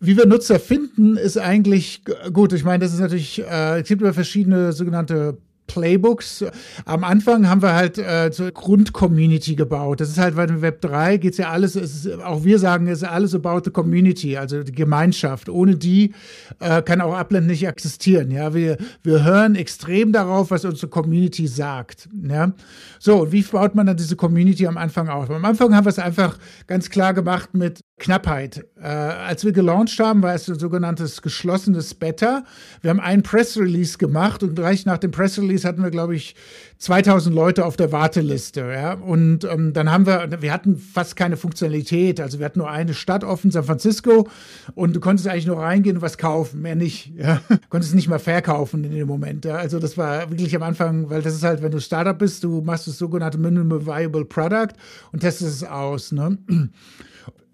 [0.01, 2.53] Wie wir Nutzer finden, ist eigentlich gut.
[2.53, 5.39] Ich meine, das ist natürlich, äh, es gibt immer verschiedene sogenannte
[5.69, 6.45] Playbooks.
[6.85, 10.01] Am Anfang haben wir halt äh, so Grundcommunity gebaut.
[10.01, 12.59] Das ist halt, weil im Web 3 geht es ja alles, es ist, auch wir
[12.59, 15.49] sagen, es ist alles about the community, also die Gemeinschaft.
[15.49, 16.15] Ohne die
[16.59, 18.33] äh, kann auch Upland nicht existieren.
[18.33, 22.09] Ja, wir, wir hören extrem darauf, was unsere Community sagt.
[22.29, 22.53] Ja,
[22.99, 25.31] so, und wie baut man dann diese Community am Anfang auf?
[25.31, 28.65] Am Anfang haben wir es einfach ganz klar gemacht mit Knappheit.
[28.81, 32.45] Äh, als wir gelauncht haben, war es ein sogenanntes geschlossenes Beta.
[32.81, 36.15] Wir haben einen Press Release gemacht und gleich nach dem Press Release hatten wir, glaube
[36.15, 36.35] ich,
[36.79, 38.61] 2000 Leute auf der Warteliste.
[38.61, 38.93] Ja?
[38.95, 42.21] Und ähm, dann haben wir, wir hatten fast keine Funktionalität.
[42.21, 44.29] Also wir hatten nur eine Stadt offen, San Francisco,
[44.75, 47.13] und du konntest eigentlich nur reingehen und was kaufen, mehr nicht.
[47.17, 47.41] Ja?
[47.49, 49.45] Du konntest nicht mal verkaufen in dem Moment.
[49.45, 49.57] Ja?
[49.57, 52.61] Also das war wirklich am Anfang, weil das ist halt, wenn du Startup bist, du
[52.61, 54.75] machst das sogenannte Minimal Viable Product
[55.11, 56.13] und testest es aus.
[56.13, 56.39] Ne?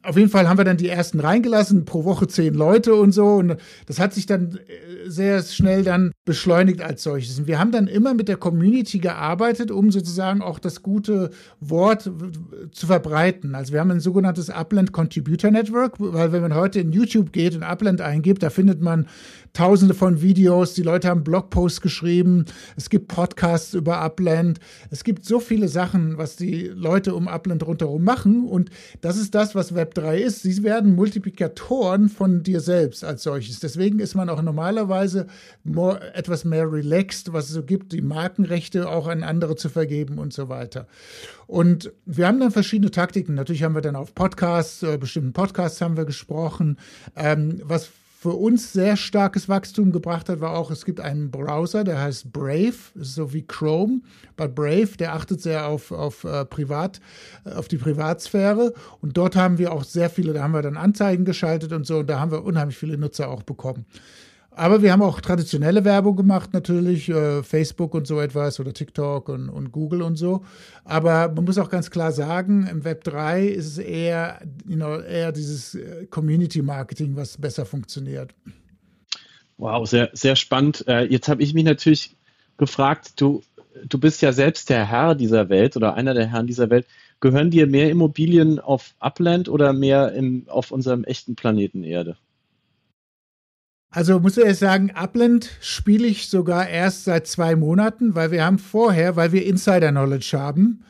[0.04, 3.26] Auf jeden Fall haben wir dann die ersten reingelassen, pro Woche zehn Leute und so.
[3.34, 7.38] Und das hat sich dann äh, sehr schnell dann beschleunigt als solches.
[7.38, 12.10] Und wir haben dann immer mit der Community gearbeitet, um sozusagen auch das gute Wort
[12.72, 13.54] zu verbreiten.
[13.54, 17.54] Also wir haben ein sogenanntes Upland Contributor Network, weil wenn man heute in YouTube geht
[17.54, 19.06] und Upland eingibt, da findet man
[19.52, 22.46] tausende von Videos, die Leute haben Blogposts geschrieben,
[22.76, 24.58] es gibt Podcasts über Upland,
[24.90, 28.70] es gibt so viele Sachen, was die Leute um Upland rundherum machen und
[29.00, 30.42] das ist das, was Web3 ist.
[30.42, 33.60] Sie werden Multiplikatoren von dir selbst als solches.
[33.60, 35.26] Deswegen ist man auch normalerweise
[35.62, 40.18] more, etwas mehr relaxed, was es so gibt, die Markenrechte auch an andere zu vergeben
[40.18, 40.86] und so weiter.
[41.46, 43.34] Und wir haben dann verschiedene Taktiken.
[43.34, 46.78] Natürlich haben wir dann auf Podcasts, äh, bestimmten Podcasts haben wir gesprochen,
[47.16, 47.90] ähm, was
[48.24, 52.32] für uns sehr starkes Wachstum gebracht hat, war auch, es gibt einen Browser, der heißt
[52.32, 54.00] Brave, so wie Chrome,
[54.34, 57.02] bei Brave, der achtet sehr auf, auf, äh, Privat,
[57.44, 58.72] äh, auf die Privatsphäre.
[59.02, 61.98] Und dort haben wir auch sehr viele, da haben wir dann Anzeigen geschaltet und so,
[61.98, 63.84] und da haben wir unheimlich viele Nutzer auch bekommen.
[64.56, 69.28] Aber wir haben auch traditionelle Werbung gemacht, natürlich, äh, Facebook und so etwas oder TikTok
[69.28, 70.44] und, und, Google und so.
[70.84, 75.00] Aber man muss auch ganz klar sagen, im Web 3 ist es eher, you know,
[75.00, 78.32] eher dieses äh, Community Marketing, was besser funktioniert.
[79.56, 80.84] Wow, sehr, sehr spannend.
[80.86, 82.16] Äh, jetzt habe ich mich natürlich
[82.56, 83.42] gefragt, du,
[83.88, 86.86] du bist ja selbst der Herr dieser Welt oder einer der Herren dieser Welt.
[87.18, 92.16] Gehören dir mehr Immobilien auf Upland oder mehr im, auf unserem echten Planeten Erde?
[93.94, 98.58] Also muss ich sagen, Upland spiele ich sogar erst seit zwei Monaten, weil wir haben
[98.58, 100.82] vorher, weil wir Insider Knowledge haben,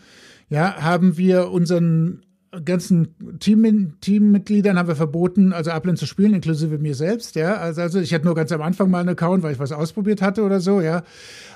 [0.49, 2.23] ja, haben wir unseren
[2.65, 7.57] ganzen Team, Teammitgliedern haben wir verboten, also Upland zu spielen, inklusive mir selbst, ja.
[7.57, 10.23] Also, also ich hatte nur ganz am Anfang mal einen Account, weil ich was ausprobiert
[10.23, 11.03] hatte oder so, ja.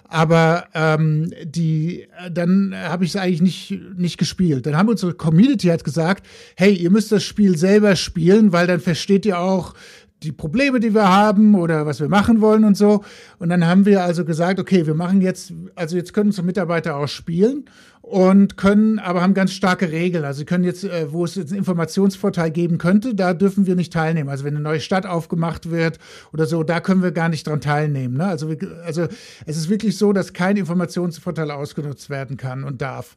[0.06, 4.66] Aber ähm, die, dann habe ich es eigentlich nicht, nicht gespielt.
[4.66, 6.26] Dann haben unsere Community hat gesagt,
[6.56, 9.74] hey, ihr müsst das Spiel selber spielen, weil dann versteht ihr auch,
[10.22, 13.04] die Probleme, die wir haben oder was wir machen wollen und so.
[13.38, 16.96] Und dann haben wir also gesagt, okay, wir machen jetzt, also jetzt können unsere Mitarbeiter
[16.96, 17.66] auch spielen
[18.08, 20.24] und können, aber haben ganz starke Regeln.
[20.24, 23.76] Also sie können jetzt, äh, wo es jetzt einen Informationsvorteil geben könnte, da dürfen wir
[23.76, 24.30] nicht teilnehmen.
[24.30, 25.98] Also wenn eine neue Stadt aufgemacht wird
[26.32, 28.16] oder so, da können wir gar nicht dran teilnehmen.
[28.16, 28.24] Ne?
[28.24, 28.50] Also,
[28.82, 29.08] also
[29.44, 33.14] es ist wirklich so, dass kein Informationsvorteil ausgenutzt werden kann und darf.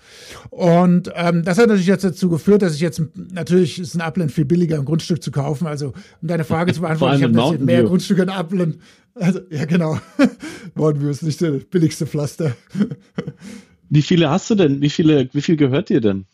[0.49, 4.33] Und ähm, das hat natürlich jetzt dazu geführt, dass ich jetzt natürlich ist ein Upland
[4.33, 5.67] viel billiger, ein Grundstück zu kaufen.
[5.67, 8.77] Also um deine Frage zu beantworten, ich habe jetzt mehr Grundstücke in Upland.
[9.15, 9.99] Also, ja, genau.
[10.75, 12.55] Mountain View ist nicht der billigste Pflaster.
[13.91, 14.81] Wie viele hast du denn?
[14.81, 16.25] Wie viele, wie viel gehört dir denn?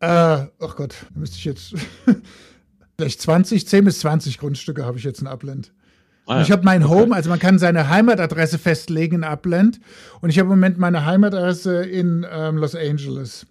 [0.00, 1.74] Äh, ach oh Gott, müsste ich jetzt
[2.96, 5.72] vielleicht 20, 10 bis 20 Grundstücke habe ich jetzt in Upland.
[6.26, 6.42] Ah, ja.
[6.42, 9.78] Ich habe mein Home, also man kann seine Heimatadresse festlegen in Upland
[10.22, 13.46] und ich habe im Moment meine Heimatadresse in ähm, Los Angeles.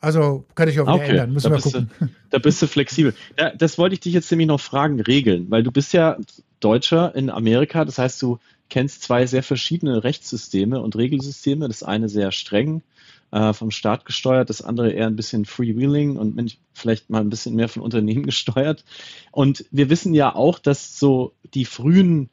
[0.00, 1.10] Also kann ich auch wieder okay.
[1.10, 1.90] ändern, müssen da wir gucken.
[2.00, 3.12] Du, da bist du flexibel.
[3.38, 6.16] Ja, das wollte ich dich jetzt nämlich noch fragen, regeln, weil du bist ja
[6.60, 8.38] Deutscher in Amerika, das heißt, du
[8.68, 11.68] kennst zwei sehr verschiedene Rechtssysteme und Regelsysteme.
[11.68, 12.82] Das eine sehr streng
[13.30, 17.54] äh, vom Staat gesteuert, das andere eher ein bisschen freewheeling und vielleicht mal ein bisschen
[17.54, 18.84] mehr von Unternehmen gesteuert.
[19.32, 22.30] Und wir wissen ja auch, dass so die frühen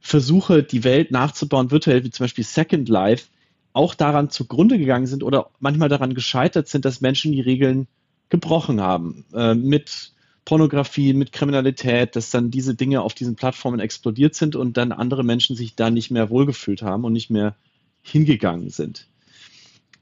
[0.00, 3.26] Versuche, die Welt nachzubauen, virtuell, wie zum Beispiel Second Life,
[3.72, 7.86] auch daran zugrunde gegangen sind oder manchmal daran gescheitert sind, dass Menschen die Regeln
[8.28, 9.24] gebrochen haben.
[9.34, 10.12] Äh, mit
[10.48, 15.22] Pornografie, mit Kriminalität, dass dann diese Dinge auf diesen Plattformen explodiert sind und dann andere
[15.22, 17.54] Menschen sich da nicht mehr wohlgefühlt haben und nicht mehr
[18.00, 19.08] hingegangen sind.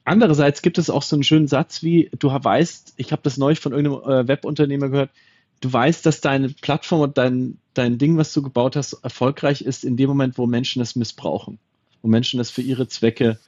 [0.05, 3.59] Andererseits gibt es auch so einen schönen Satz wie, du weißt, ich habe das neulich
[3.59, 5.11] von irgendeinem äh, Webunternehmer gehört,
[5.63, 9.85] du weißt, dass deine Plattform und dein, dein Ding, was du gebaut hast, erfolgreich ist
[9.85, 11.59] in dem Moment, wo Menschen es missbrauchen,
[12.03, 13.41] wo Menschen das für ihre Zwecke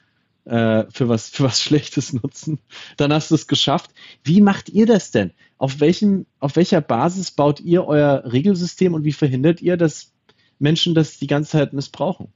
[0.45, 2.59] äh, für, was, für was Schlechtes nutzen.
[2.97, 3.91] Dann hast du es geschafft.
[4.23, 5.31] Wie macht ihr das denn?
[5.57, 10.11] Auf, welchem, auf welcher Basis baut ihr euer Regelsystem und wie verhindert ihr, dass
[10.57, 12.29] Menschen das die ganze Zeit missbrauchen?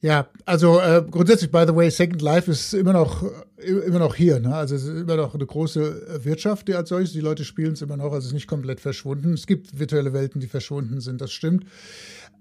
[0.00, 3.24] Ja, also äh, grundsätzlich, by the way, Second Life ist immer noch
[3.62, 4.40] immer noch hier.
[4.40, 4.54] Ne?
[4.54, 7.12] Also es ist immer noch eine große Wirtschaft, die als solches.
[7.12, 9.32] Die Leute spielen es immer noch, also es ist nicht komplett verschwunden.
[9.32, 11.66] Es gibt virtuelle Welten, die verschwunden sind, das stimmt.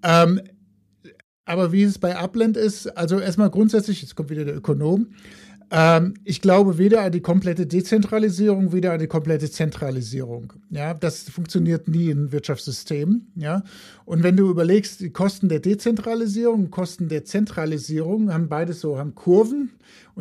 [0.03, 0.41] Ähm,
[1.45, 5.07] aber wie es bei Upland ist, also erstmal grundsätzlich, jetzt kommt wieder der Ökonom,
[5.73, 10.51] Ähm, ich glaube weder an die komplette Dezentralisierung, weder an die komplette Zentralisierung.
[10.69, 13.31] Ja, das funktioniert nie in Wirtschaftssystemen.
[13.37, 13.63] Ja,
[14.03, 19.15] und wenn du überlegst, die Kosten der Dezentralisierung, Kosten der Zentralisierung haben beides so, haben
[19.15, 19.71] Kurven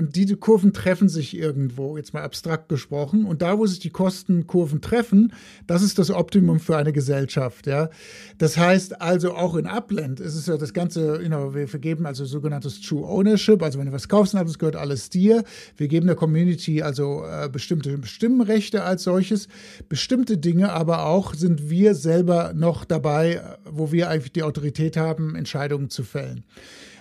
[0.01, 3.26] und diese Kurven treffen sich irgendwo, jetzt mal abstrakt gesprochen.
[3.26, 5.34] Und da, wo sich die Kostenkurven treffen,
[5.66, 7.66] das ist das Optimum für eine Gesellschaft.
[7.66, 7.90] Ja,
[8.38, 12.07] das heißt also auch in Upland ist es ja das ganze, you know, wir vergeben
[12.07, 15.44] also sogenanntes True Ownership, also wenn du was kaufst, das gehört alles dir.
[15.76, 19.48] Wir geben der Community also äh, bestimmte Stimmrechte als solches,
[19.90, 25.34] bestimmte Dinge, aber auch sind wir selber noch dabei, wo wir eigentlich die Autorität haben,
[25.36, 26.44] Entscheidungen zu fällen.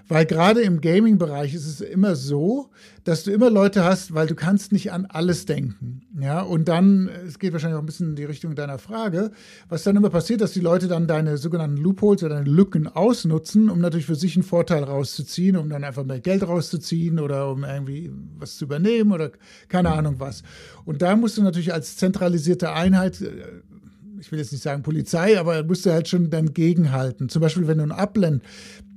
[0.10, 2.72] Weil gerade im Gaming-Bereich ist es immer so,
[3.04, 6.02] dass du immer Leute hast, weil du kannst nicht an alles denken.
[6.20, 9.30] Ja, und dann, es geht wahrscheinlich auch ein bisschen in die Richtung deiner Frage,
[9.70, 13.70] was dann immer passiert, dass die Leute dann deine sogenannten Loopholes oder deine Lücken ausnutzen,
[13.70, 17.64] um natürlich für sich einen Vorteil rauszuziehen, um dann einfach mehr Geld rauszuziehen oder um
[17.64, 19.30] irgendwie was zu übernehmen oder
[19.68, 20.42] keine Ahnung was.
[20.86, 23.62] Und da musst du natürlich als zentralisierte Einheit äh,
[24.20, 27.30] ich will jetzt nicht sagen Polizei, aber musst du halt schon dann gegenhalten.
[27.30, 28.44] Zum Beispiel, wenn du ein Upland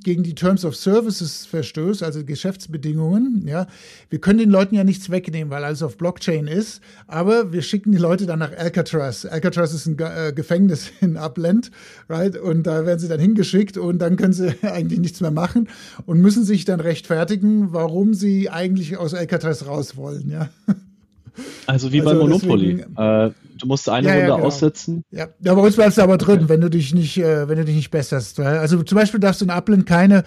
[0.03, 3.47] gegen die Terms of Services verstößt, also Geschäftsbedingungen.
[3.47, 3.67] Ja,
[4.11, 6.81] wir können den Leuten ja nichts wegnehmen, weil alles auf Blockchain ist.
[7.07, 9.25] Aber wir schicken die Leute dann nach Alcatraz.
[9.25, 11.71] Alcatraz ist ein äh, Gefängnis in Upland,
[12.09, 12.37] right?
[12.37, 15.69] Und da werden sie dann hingeschickt und dann können sie eigentlich nichts mehr machen
[16.07, 20.31] und müssen sich dann rechtfertigen, warum sie eigentlich aus Alcatraz raus wollen.
[20.31, 20.51] Ja.
[21.67, 22.77] Also wie also bei Monopoly.
[22.77, 24.47] Deswegen, äh, du musst eine ja, Runde ja, genau.
[24.47, 25.05] aussetzen.
[25.11, 25.29] Ja.
[25.41, 26.49] ja, bei uns bleibst du aber drin, okay.
[26.49, 28.41] wenn du dich nicht, äh, wenn du dich nicht besserst.
[28.41, 30.25] Also zum Beispiel darfst du in Upland keine,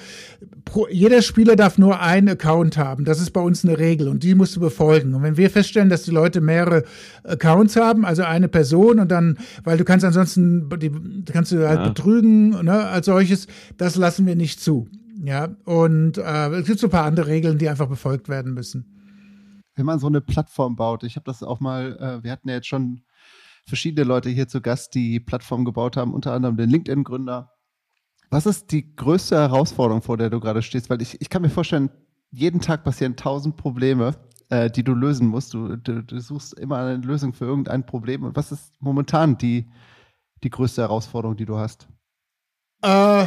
[0.63, 3.05] pro, jeder Spieler darf nur einen Account haben.
[3.05, 5.13] Das ist bei uns eine Regel und die musst du befolgen.
[5.13, 6.83] Und wenn wir feststellen, dass die Leute mehrere
[7.23, 10.91] Accounts haben, also eine Person und dann, weil du kannst ansonsten, die,
[11.31, 11.87] kannst du halt ja.
[11.89, 14.87] betrügen, ne, als solches, das lassen wir nicht zu.
[15.23, 18.94] Ja, und äh, es gibt so ein paar andere Regeln, die einfach befolgt werden müssen
[19.75, 22.55] wenn man so eine Plattform baut, ich habe das auch mal, äh, wir hatten ja
[22.55, 23.01] jetzt schon
[23.65, 27.51] verschiedene Leute hier zu Gast, die Plattformen gebaut haben, unter anderem den LinkedIn-Gründer.
[28.29, 30.89] Was ist die größte Herausforderung, vor der du gerade stehst?
[30.89, 31.89] Weil ich, ich kann mir vorstellen,
[32.31, 34.15] jeden Tag passieren tausend Probleme,
[34.49, 35.53] äh, die du lösen musst.
[35.53, 38.23] Du, du, du, suchst immer eine Lösung für irgendein Problem.
[38.23, 39.69] Und was ist momentan die,
[40.43, 41.87] die größte Herausforderung, die du hast?
[42.81, 43.25] Äh,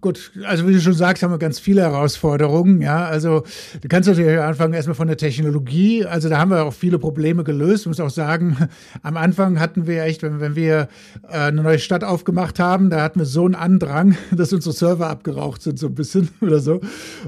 [0.00, 2.80] gut, also wie du schon sagst, haben wir ganz viele Herausforderungen.
[2.80, 3.44] Ja, also
[3.80, 6.04] du kannst natürlich anfangen erstmal von der Technologie.
[6.04, 7.82] Also da haben wir auch viele Probleme gelöst.
[7.82, 8.56] Ich muss auch sagen,
[9.02, 10.88] am Anfang hatten wir echt, wenn, wenn wir
[11.28, 15.08] äh, eine neue Stadt aufgemacht haben, da hatten wir so einen Andrang, dass unsere Server
[15.08, 16.80] abgeraucht sind, so ein bisschen oder so.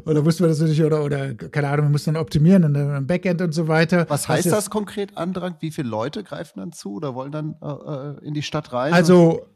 [0.04, 3.06] Und da mussten wir das natürlich, oder, oder keine Ahnung, wir mussten dann optimieren im
[3.06, 4.06] Backend und so weiter.
[4.08, 5.56] Was heißt das, das konkret, Andrang?
[5.60, 8.92] Wie viele Leute greifen dann zu oder wollen dann äh, äh in die Stadt rein?
[8.92, 9.46] Also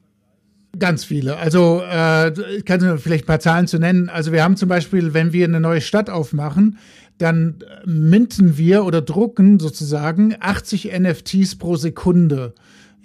[0.79, 1.37] Ganz viele.
[1.37, 4.09] Also äh, ich kann vielleicht ein paar Zahlen zu nennen.
[4.09, 6.79] Also wir haben zum Beispiel, wenn wir eine neue Stadt aufmachen,
[7.19, 7.57] dann
[7.87, 12.55] minten wir oder drucken sozusagen 80 NFTs pro Sekunde.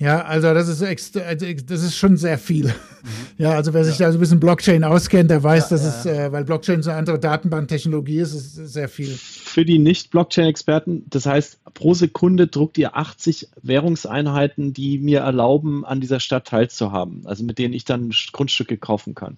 [0.02, 2.66] Ja, also das ist also das ist schon sehr viel.
[2.66, 2.72] Mhm.
[3.38, 4.06] Ja, also wer sich ja.
[4.06, 5.90] da so ein bisschen Blockchain auskennt, der weiß, ja, dass ja.
[5.90, 9.08] es, äh, weil Blockchain so eine andere Datenbanktechnologie ist, ist sehr viel.
[9.08, 16.02] Für die Nicht-Blockchain-Experten, das heißt, pro Sekunde druckt ihr 80 Währungseinheiten, die mir erlauben, an
[16.02, 19.38] dieser Stadt teilzuhaben, also mit denen ich dann Grundstücke kaufen kann.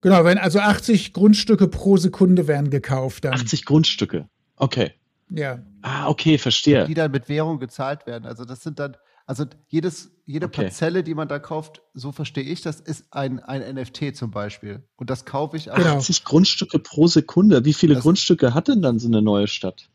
[0.00, 3.34] Genau, wenn also 80 Grundstücke pro Sekunde werden gekauft dann.
[3.34, 4.26] 80 Grundstücke.
[4.56, 4.92] Okay.
[5.28, 5.58] Ja.
[5.82, 6.86] Ah, okay, verstehe.
[6.86, 8.24] Die dann mit Währung gezahlt werden.
[8.24, 8.96] Also das sind dann
[9.26, 10.62] also jedes, jede okay.
[10.62, 14.84] Parzelle, die man da kauft, so verstehe ich, das ist ein, ein NFT zum Beispiel.
[14.94, 15.78] Und das kaufe ich auch.
[15.78, 17.64] 80 Grundstücke pro Sekunde.
[17.64, 19.90] Wie viele das Grundstücke hat denn dann so eine neue Stadt?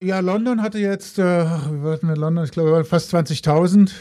[0.00, 3.92] Ja, London hatte jetzt, äh, wir hatten in London, ich glaube, fast 20.000, äh,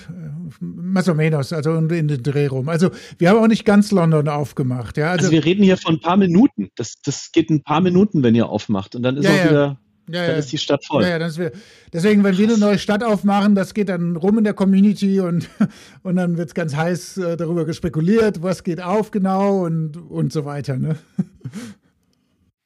[0.59, 2.69] más o menos, also in den Dreh rum.
[2.69, 4.97] Also wir haben auch nicht ganz London aufgemacht.
[4.97, 5.11] Ja?
[5.11, 6.69] Also, also wir reden hier von ein paar Minuten.
[6.75, 8.95] Das, das geht ein paar Minuten, wenn ihr aufmacht.
[8.95, 9.49] Und dann ist ja, auch ja.
[9.49, 10.37] wieder ja, dann ja.
[10.37, 11.03] ist die Stadt voll.
[11.03, 11.51] Ja, ja, wär,
[11.93, 12.39] deswegen, wenn Krass.
[12.39, 15.49] wir eine neue Stadt aufmachen, das geht dann rum in der Community und,
[16.03, 20.33] und dann wird es ganz heiß äh, darüber gespekuliert, was geht auf genau und, und
[20.33, 20.77] so weiter.
[20.77, 20.97] Ne?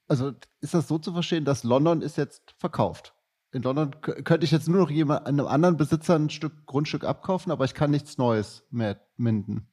[0.07, 3.15] Also ist das so zu verstehen, dass London ist jetzt verkauft?
[3.51, 7.51] In London könnte ich jetzt nur noch jemand, einem anderen Besitzer ein Stück Grundstück abkaufen,
[7.51, 9.67] aber ich kann nichts Neues mehr minden.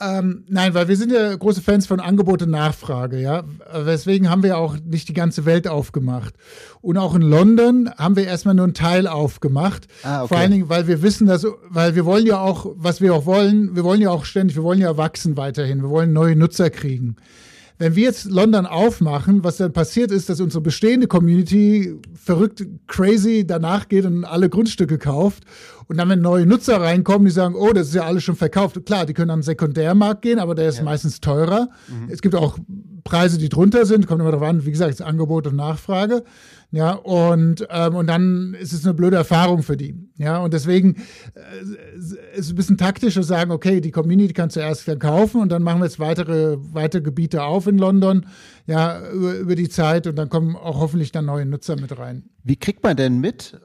[0.00, 3.44] Ähm, nein, weil wir sind ja große Fans von Angebot und Nachfrage, ja.
[3.86, 6.34] Deswegen haben wir auch nicht die ganze Welt aufgemacht.
[6.80, 9.86] Und auch in London haben wir erstmal nur einen Teil aufgemacht.
[10.02, 10.28] Ah, okay.
[10.28, 13.24] Vor allen Dingen, weil wir wissen, dass, weil wir wollen ja auch, was wir auch
[13.24, 16.70] wollen, wir wollen ja auch ständig, wir wollen ja wachsen weiterhin, wir wollen neue Nutzer
[16.70, 17.14] kriegen.
[17.76, 23.44] Wenn wir jetzt London aufmachen, was dann passiert ist, dass unsere bestehende Community verrückt crazy
[23.46, 25.42] danach geht und alle Grundstücke kauft.
[25.86, 28.84] Und dann, wenn neue Nutzer reinkommen, die sagen, oh, das ist ja alles schon verkauft.
[28.86, 30.84] Klar, die können am Sekundärmarkt gehen, aber der ist ja.
[30.84, 31.68] meistens teurer.
[31.88, 32.08] Mhm.
[32.10, 32.58] Es gibt auch
[33.02, 36.24] Preise, die drunter sind, kommt immer darauf an, wie gesagt, das Angebot und Nachfrage.
[36.74, 39.94] Ja, und, ähm, und dann ist es eine blöde Erfahrung für die.
[40.16, 40.96] Ja, und deswegen
[41.36, 45.50] äh, ist es ein bisschen taktisch zu sagen, okay, die Community kann zuerst verkaufen und
[45.50, 48.26] dann machen wir jetzt weitere, weitere Gebiete auf in London,
[48.66, 52.24] ja, über, über die Zeit und dann kommen auch hoffentlich dann neue Nutzer mit rein.
[52.42, 53.60] Wie kriegt man denn mit,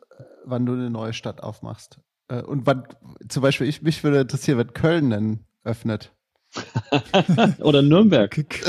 [0.46, 2.00] wann du eine neue Stadt aufmachst?
[2.28, 2.84] Äh, und wann,
[3.28, 6.14] zum Beispiel, ich, mich würde interessieren, wenn Köln dann öffnet.
[7.60, 8.40] Oder Nürnberg.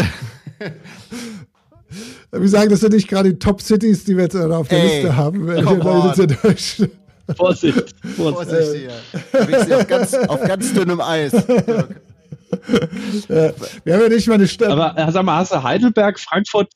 [2.31, 5.17] Wir sagen, das sind nicht gerade die Top-Cities, die wir jetzt auf der Ey, Liste
[5.17, 5.47] haben.
[5.47, 6.91] Vorsicht,
[7.37, 7.95] Vorsicht.
[8.17, 9.67] Vorsicht hier.
[9.67, 11.33] Du auf ganz, auf ganz dünnem Eis.
[13.29, 13.53] ja,
[13.85, 14.69] wir haben ja nicht mal eine Stadt.
[14.69, 16.73] Aber äh, sag mal, hast du Heidelberg, Frankfurt,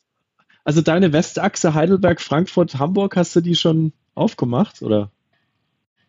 [0.64, 4.82] also deine Westachse Heidelberg, Frankfurt, Hamburg, hast du die schon aufgemacht?
[4.82, 5.10] Oder?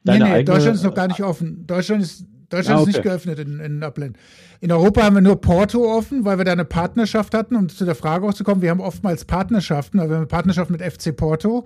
[0.04, 1.66] Deine nee, nee, eigene, Deutschland ist noch gar nicht offen.
[1.66, 2.26] Deutschland ist
[2.56, 2.90] Deutschland ah, okay.
[2.90, 4.18] ist nicht geöffnet in, in Upland.
[4.62, 7.86] In Europa haben wir nur Porto offen, weil wir da eine Partnerschaft hatten, um zu
[7.86, 8.62] der Frage auch zu kommen.
[8.62, 11.66] Wir haben oftmals Partnerschaften, also wir haben eine Partnerschaft mit FC Porto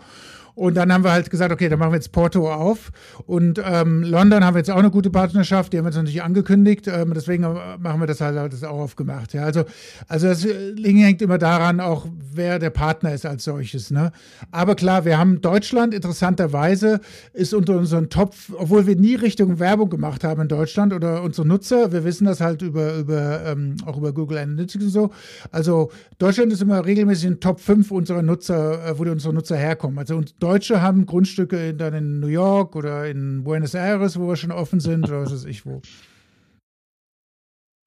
[0.60, 2.92] und dann haben wir halt gesagt, okay, dann machen wir jetzt Porto auf.
[3.26, 6.22] Und ähm, London haben wir jetzt auch eine gute Partnerschaft, die haben wir jetzt nicht
[6.22, 6.86] angekündigt.
[6.86, 9.34] Ähm, deswegen machen wir das halt, das auch aufgemacht.
[9.34, 9.64] Ja, also,
[10.10, 13.90] also das Ding hängt immer daran, auch wer der Partner ist als solches.
[13.90, 14.12] Ne?
[14.52, 17.00] Aber klar, wir haben Deutschland interessanterweise
[17.32, 21.48] ist unter unseren Top, obwohl wir nie Richtung Werbung gemacht haben in Deutschland oder unsere
[21.48, 25.12] Nutzer, wir wissen das halt über, über ähm, auch über Google Analytics und so.
[25.54, 29.56] Also Deutschland ist immer regelmäßig in Top 5 unserer Nutzer, äh, wo die unsere Nutzer
[29.56, 29.98] herkommen.
[29.98, 34.36] Also und Deutsche haben Grundstücke dann in New York oder in Buenos Aires, wo wir
[34.36, 35.84] schon offen sind oder was weiß ich wo.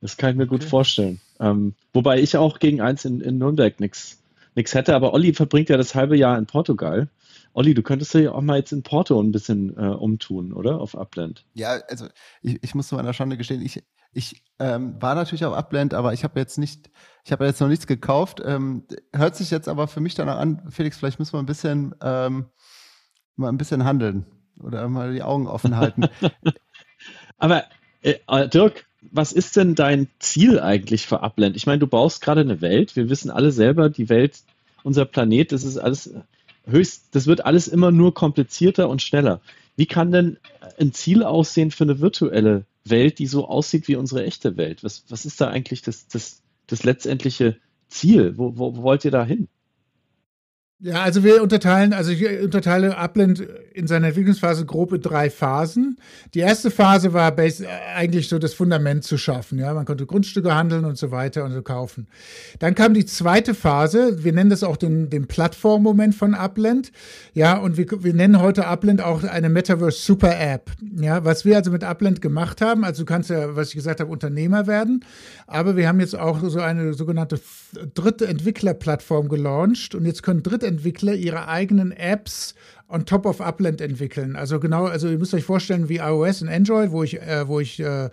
[0.01, 1.21] Das kann ich mir gut vorstellen.
[1.41, 4.17] Ähm, wobei ich auch gegen eins in, in Nürnberg nichts
[4.55, 7.09] hätte, aber Olli verbringt ja das halbe Jahr in Portugal.
[7.55, 10.81] Olli, du könntest ja auch mal jetzt in Porto ein bisschen äh, umtun, oder?
[10.81, 11.45] Auf Upland.
[11.55, 12.07] Ja, also
[12.41, 13.83] ich, ich muss zu meiner Schande gestehen, ich,
[14.13, 16.91] ich ähm, war natürlich auf Upland, aber ich habe jetzt nicht,
[17.25, 18.41] ich habe jetzt noch nichts gekauft.
[18.45, 21.95] Ähm, hört sich jetzt aber für mich danach an, Felix, vielleicht müssen wir ein bisschen,
[22.03, 22.47] ähm,
[23.37, 24.27] mal ein bisschen handeln
[24.61, 26.09] oder mal die Augen offen halten.
[27.39, 27.65] aber
[28.03, 31.57] äh, Dirk, was ist denn dein Ziel eigentlich für Upland?
[31.57, 32.97] Ich meine, du baust gerade eine Welt.
[32.97, 34.43] Wir wissen alle selber, die Welt,
[34.85, 36.15] unser Planet, das ist alles
[36.67, 39.41] höchst, das wird alles immer nur komplizierter und schneller.
[39.77, 40.39] Wie kann denn
[40.79, 44.85] ein Ziel aussehen für eine virtuelle Welt, die so aussieht wie unsere echte Welt?
[44.85, 47.57] Was, was ist da eigentlich das, das, das letztendliche
[47.89, 48.37] Ziel?
[48.37, 49.49] Wo, wo, wo wollt ihr da hin?
[50.85, 53.39] Ja, also wir unterteilen, also ich unterteile Upland
[53.73, 55.97] in seiner Entwicklungsphase grob in drei Phasen.
[56.35, 57.37] Die erste Phase war
[57.95, 59.61] eigentlich so das Fundament zu schaffen.
[59.61, 62.09] Ja, man konnte Grundstücke handeln und so weiter und so kaufen.
[62.59, 64.25] Dann kam die zweite Phase.
[64.25, 66.91] Wir nennen das auch den, den Plattformmoment von Upland.
[67.33, 70.73] Ja, und wir, wir nennen heute Upland auch eine Metaverse Super App.
[70.97, 74.01] Ja, was wir also mit Upland gemacht haben, also du kannst ja, was ich gesagt
[74.01, 75.05] habe, Unternehmer werden.
[75.53, 77.39] Aber wir haben jetzt auch so eine sogenannte
[77.93, 82.55] dritte Entwicklerplattform gelauncht und jetzt können dritte Entwickler ihre eigenen Apps
[82.93, 84.37] on top of Upland entwickeln.
[84.37, 87.59] Also genau, also ihr müsst euch vorstellen, wie iOS und Android, wo ich, äh, wo
[87.59, 88.11] ich äh,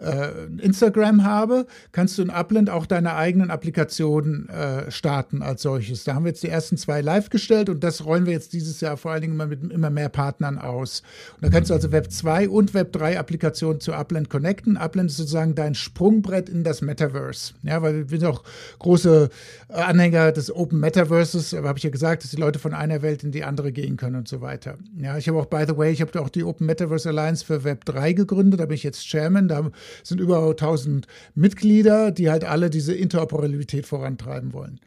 [0.00, 0.28] äh,
[0.58, 6.04] Instagram habe, kannst du in Upland auch deine eigenen Applikationen äh, starten als solches.
[6.04, 8.80] Da haben wir jetzt die ersten zwei live gestellt und das rollen wir jetzt dieses
[8.80, 11.02] Jahr vor allen Dingen immer mit immer mehr Partnern aus.
[11.36, 14.76] Und da kannst du also Web 2 und Web 3 Applikationen zu Upland connecten.
[14.76, 17.54] Upland ist sozusagen dein Sprungbrett in das Metaverse.
[17.62, 18.42] Ja, weil wir sind auch
[18.78, 19.28] große
[19.68, 23.24] äh, Anhänger des Open Metaverses, habe ich ja gesagt, dass die Leute von einer Welt
[23.24, 24.78] in die andere gehen können und so weiter.
[24.96, 27.64] Ja, ich habe auch, by the way, ich habe auch die Open Metaverse Alliance für
[27.64, 29.70] Web 3 gegründet, da bin ich jetzt Chairman, da
[30.04, 34.78] sind über 1000 Mitglieder, die halt alle diese Interoperabilität vorantreiben wollen.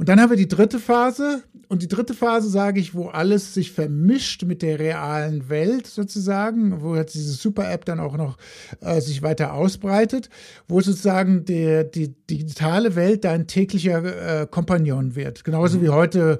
[0.00, 1.42] Und dann haben wir die dritte Phase.
[1.68, 6.80] Und die dritte Phase sage ich, wo alles sich vermischt mit der realen Welt sozusagen,
[6.80, 8.38] wo jetzt diese Super-App dann auch noch
[8.80, 10.30] äh, sich weiter ausbreitet,
[10.68, 15.44] wo sozusagen der, die digitale Welt dein täglicher äh, Kompagnon wird.
[15.44, 15.82] Genauso mhm.
[15.82, 16.38] wie heute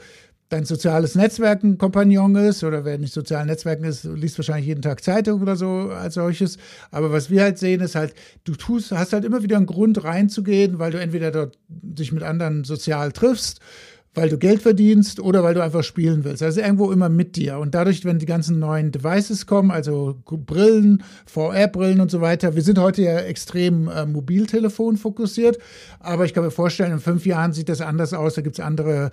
[0.51, 4.83] dein soziales Netzwerk ein Kompagnon ist oder wer nicht sozialen Netzwerken ist, liest wahrscheinlich jeden
[4.83, 6.59] Tag Zeitung oder so als solches.
[6.91, 10.05] Aber was wir halt sehen, ist halt, du tust, hast halt immer wieder einen Grund
[10.05, 13.61] reinzugehen, weil du entweder dort dich mit anderen sozial triffst
[14.15, 16.43] weil du Geld verdienst oder weil du einfach spielen willst.
[16.43, 17.59] Also irgendwo immer mit dir.
[17.59, 22.63] Und dadurch, wenn die ganzen neuen Devices kommen, also Brillen, VR-Brillen und so weiter, wir
[22.63, 25.59] sind heute ja extrem äh, Mobiltelefon fokussiert,
[26.01, 28.35] aber ich kann mir vorstellen, in fünf Jahren sieht das anders aus.
[28.35, 29.11] Da gibt es andere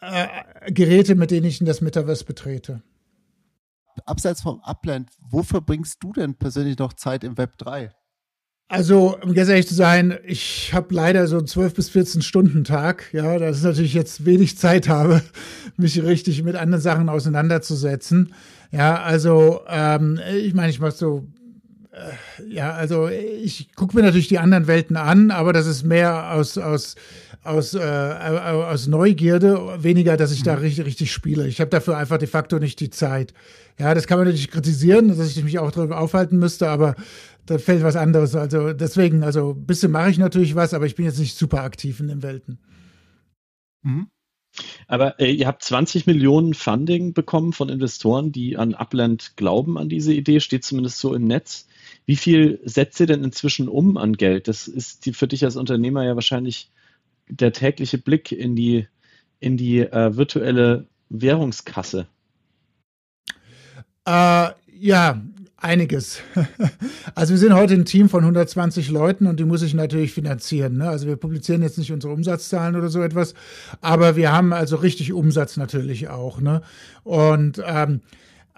[0.00, 2.82] äh, Geräte, mit denen ich in das Metaverse betrete.
[4.04, 7.90] Abseits vom Upland, wo verbringst du denn persönlich noch Zeit im Web 3?
[8.68, 12.64] Also, um ganz ehrlich zu sein, ich habe leider so einen 12 bis 14 Stunden
[12.64, 13.12] Tag.
[13.12, 15.22] Ja, das ist natürlich jetzt wenig Zeit habe,
[15.76, 18.34] mich richtig mit anderen Sachen auseinanderzusetzen.
[18.72, 21.28] Ja, also ähm, ich meine, ich mache so
[21.96, 26.32] äh, ja, also ich gucke mir natürlich die anderen Welten an, aber das ist mehr
[26.32, 26.94] aus, aus
[27.46, 30.62] aus, äh, aus Neugierde, weniger, dass ich da mhm.
[30.62, 31.46] richtig, richtig spiele.
[31.46, 33.34] Ich habe dafür einfach de facto nicht die Zeit.
[33.78, 36.96] Ja, das kann man natürlich kritisieren, dass ich mich auch darüber aufhalten müsste, aber
[37.44, 38.34] da fällt was anderes.
[38.34, 41.62] Also deswegen, also ein bisschen mache ich natürlich was, aber ich bin jetzt nicht super
[41.62, 42.58] aktiv in den Welten.
[43.82, 44.08] Mhm.
[44.86, 49.88] Aber äh, ihr habt 20 Millionen Funding bekommen von Investoren, die an Upland glauben an
[49.88, 51.68] diese Idee, steht zumindest so im Netz.
[52.06, 54.48] Wie viel setzt ihr denn inzwischen um an Geld?
[54.48, 56.70] Das ist die, für dich als Unternehmer ja wahrscheinlich
[57.28, 58.86] der tägliche Blick in die,
[59.40, 62.06] in die äh, virtuelle Währungskasse.
[64.06, 65.22] Äh, ja,
[65.56, 66.20] einiges.
[67.14, 70.76] Also wir sind heute ein Team von 120 Leuten und die muss ich natürlich finanzieren.
[70.76, 70.86] Ne?
[70.86, 73.32] Also wir publizieren jetzt nicht unsere Umsatzzahlen oder so etwas,
[73.80, 76.42] aber wir haben also richtig Umsatz natürlich auch.
[76.42, 76.60] Ne?
[77.04, 78.02] Und ähm,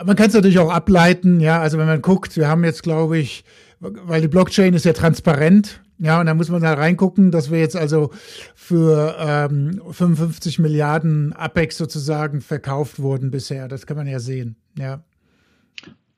[0.04, 3.18] man kann es natürlich auch ableiten, ja, also wenn man guckt, wir haben jetzt, glaube
[3.18, 3.44] ich,
[3.78, 7.58] weil die Blockchain ist ja transparent, ja, und da muss man da reingucken, dass wir
[7.58, 8.10] jetzt also
[8.54, 13.68] für ähm, 55 Milliarden Apex sozusagen verkauft wurden bisher.
[13.68, 15.02] Das kann man ja sehen, ja.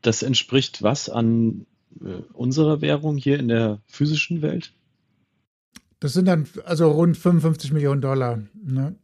[0.02, 1.66] Das entspricht was an
[2.00, 4.72] äh, unserer Währung hier in der physischen Welt?
[5.98, 8.40] Das sind dann also rund 55 Millionen Dollar.
[8.64, 8.94] Ne?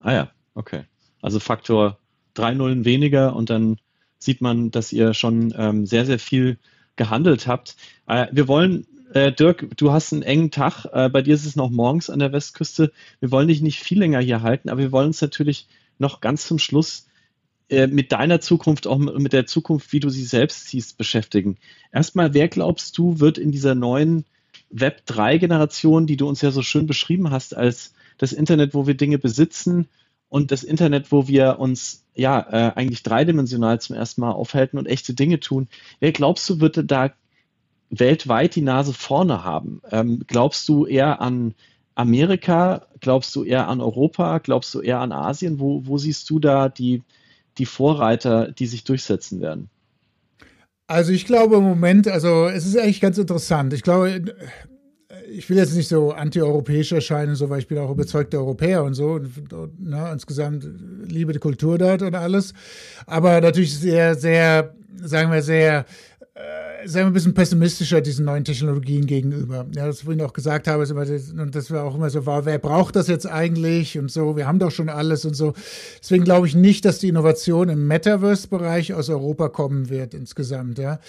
[0.00, 0.84] Ah ja, okay.
[1.20, 1.98] Also Faktor
[2.34, 3.78] drei Nullen weniger und dann
[4.18, 6.58] sieht man, dass ihr schon ähm, sehr, sehr viel
[6.96, 7.76] gehandelt habt.
[8.06, 10.86] Äh, wir wollen, äh, Dirk, du hast einen engen Tag.
[10.92, 12.92] Äh, bei dir ist es noch morgens an der Westküste.
[13.20, 16.46] Wir wollen dich nicht viel länger hier halten, aber wir wollen uns natürlich noch ganz
[16.46, 17.06] zum Schluss
[17.68, 21.56] äh, mit deiner Zukunft, auch mit der Zukunft, wie du sie selbst siehst, beschäftigen.
[21.92, 24.24] Erstmal, wer glaubst du, wird in dieser neuen
[24.74, 29.18] Web3-Generation, die du uns ja so schön beschrieben hast, als das Internet, wo wir Dinge
[29.18, 29.88] besitzen
[30.28, 34.86] und das Internet, wo wir uns ja äh, eigentlich dreidimensional zum ersten Mal aufhalten und
[34.86, 35.68] echte Dinge tun,
[36.00, 37.12] wer glaubst du, wird da
[38.00, 39.80] weltweit die Nase vorne haben?
[39.90, 41.54] Ähm, glaubst du eher an
[41.94, 42.86] Amerika?
[43.00, 44.38] Glaubst du eher an Europa?
[44.38, 45.58] Glaubst du eher an Asien?
[45.58, 47.02] Wo, wo siehst du da die,
[47.58, 49.68] die Vorreiter, die sich durchsetzen werden?
[50.86, 53.72] Also ich glaube im Moment, also es ist eigentlich ganz interessant.
[53.72, 54.22] Ich glaube,
[55.28, 58.94] ich will jetzt nicht so anti-europäisch erscheinen, so, weil ich bin auch überzeugter Europäer und
[58.94, 59.12] so.
[59.12, 60.66] Und, und, ne, insgesamt
[61.06, 62.52] liebe die Kultur dort und alles.
[63.06, 65.86] Aber natürlich sehr, sehr, sagen wir, sehr
[66.34, 69.66] äh, sagen wir, ein bisschen pessimistischer diesen neuen Technologien gegenüber.
[69.74, 71.06] Ja, das, was ich auch gesagt habe, ist immer,
[71.40, 74.46] und das war auch immer so, war, wer braucht das jetzt eigentlich und so, wir
[74.46, 75.54] haben doch schon alles und so.
[76.00, 80.78] Deswegen glaube ich nicht, dass die Innovation im Metaverse-Bereich aus Europa kommen wird insgesamt.
[80.78, 81.00] Ja.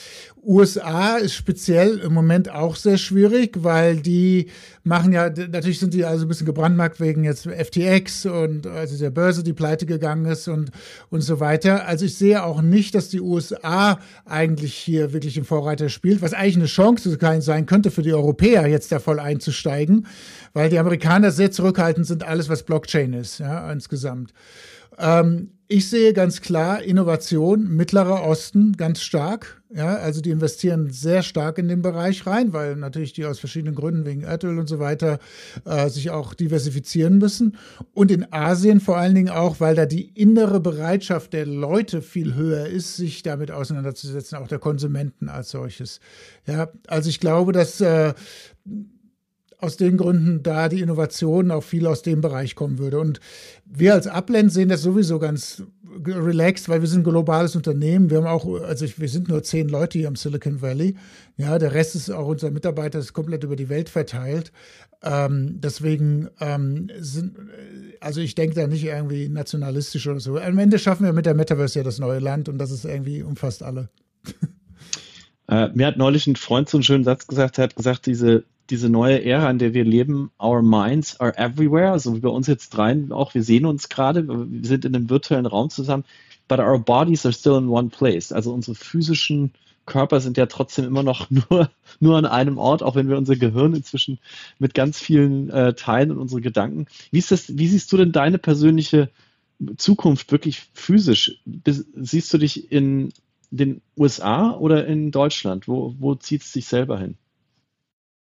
[0.44, 4.48] USA ist speziell im Moment auch sehr schwierig, weil die
[4.84, 9.10] machen ja, natürlich sind die also ein bisschen gebrandmarkt wegen jetzt FTX und also der
[9.10, 10.70] Börse, die pleite gegangen ist und,
[11.10, 11.88] und so weiter.
[11.88, 16.34] Also ich sehe auch nicht, dass die USA eigentlich hier wirklich im Vorreiter spielt, was
[16.34, 20.06] eigentlich eine Chance sein könnte für die Europäer, jetzt da voll einzusteigen,
[20.54, 24.32] weil die Amerikaner sehr zurückhaltend sind, alles was Blockchain ist, ja, insgesamt.
[25.00, 29.62] Ähm, ich sehe ganz klar Innovation, Mittlerer Osten ganz stark.
[29.74, 33.76] Ja, also die investieren sehr stark in den Bereich rein, weil natürlich die aus verschiedenen
[33.76, 35.20] Gründen wegen Erdöl und so weiter
[35.66, 37.58] äh, sich auch diversifizieren müssen.
[37.94, 42.36] Und in Asien vor allen Dingen auch, weil da die innere Bereitschaft der Leute viel
[42.36, 46.00] höher ist, sich damit auseinanderzusetzen, auch der Konsumenten als solches.
[46.46, 48.14] Ja, also ich glaube, dass äh,
[49.60, 53.00] aus den Gründen da die Innovation auch viel aus dem Bereich kommen würde.
[53.00, 53.20] Und
[53.66, 55.64] wir als Upland sehen das sowieso ganz
[56.06, 58.10] relaxed, weil wir sind ein globales Unternehmen.
[58.10, 60.96] Wir haben auch, also wir sind nur zehn Leute hier im Silicon Valley.
[61.38, 64.52] Ja, der Rest ist auch unser Mitarbeiter, ist komplett über die Welt verteilt.
[65.04, 67.38] Ähm, deswegen ähm, sind,
[68.02, 70.38] also ich denke da nicht irgendwie nationalistisch oder so.
[70.38, 73.22] Am Ende schaffen wir mit der Metaverse ja das neue Land und das ist irgendwie
[73.22, 73.90] umfasst alle.
[75.48, 78.46] Äh, mir hat neulich ein Freund so einen schönen Satz gesagt, er hat gesagt, diese
[78.70, 82.48] diese neue Ära, in der wir leben, our minds are everywhere, also wie bei uns
[82.48, 86.04] jetzt dreien auch, wir sehen uns gerade, wir sind in einem virtuellen Raum zusammen,
[86.48, 88.32] but our bodies are still in one place.
[88.32, 89.52] Also unsere physischen
[89.86, 93.36] Körper sind ja trotzdem immer noch nur, nur an einem Ort, auch wenn wir unser
[93.36, 94.20] Gehirn inzwischen
[94.60, 96.88] mit ganz vielen äh, Teilen und unsere Gedanken.
[97.12, 99.10] Wie, ist das, wie siehst du denn deine persönliche
[99.78, 101.40] Zukunft wirklich physisch?
[101.96, 103.14] siehst du dich in
[103.52, 105.68] den USA oder in Deutschland?
[105.68, 107.16] Wo, wo zieht es dich selber hin?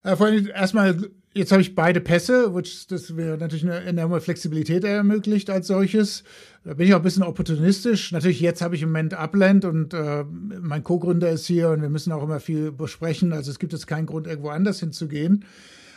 [0.05, 4.21] Äh, vor allem erstmal, jetzt habe ich beide Pässe, which das mir natürlich eine enorme
[4.21, 6.23] Flexibilität ermöglicht als solches.
[6.63, 8.11] Da bin ich auch ein bisschen opportunistisch.
[8.11, 11.89] Natürlich, jetzt habe ich im Moment Upland und äh, mein Co-Gründer ist hier und wir
[11.89, 13.33] müssen auch immer viel besprechen.
[13.33, 15.43] Also es gibt jetzt keinen Grund, irgendwo anders hinzugehen.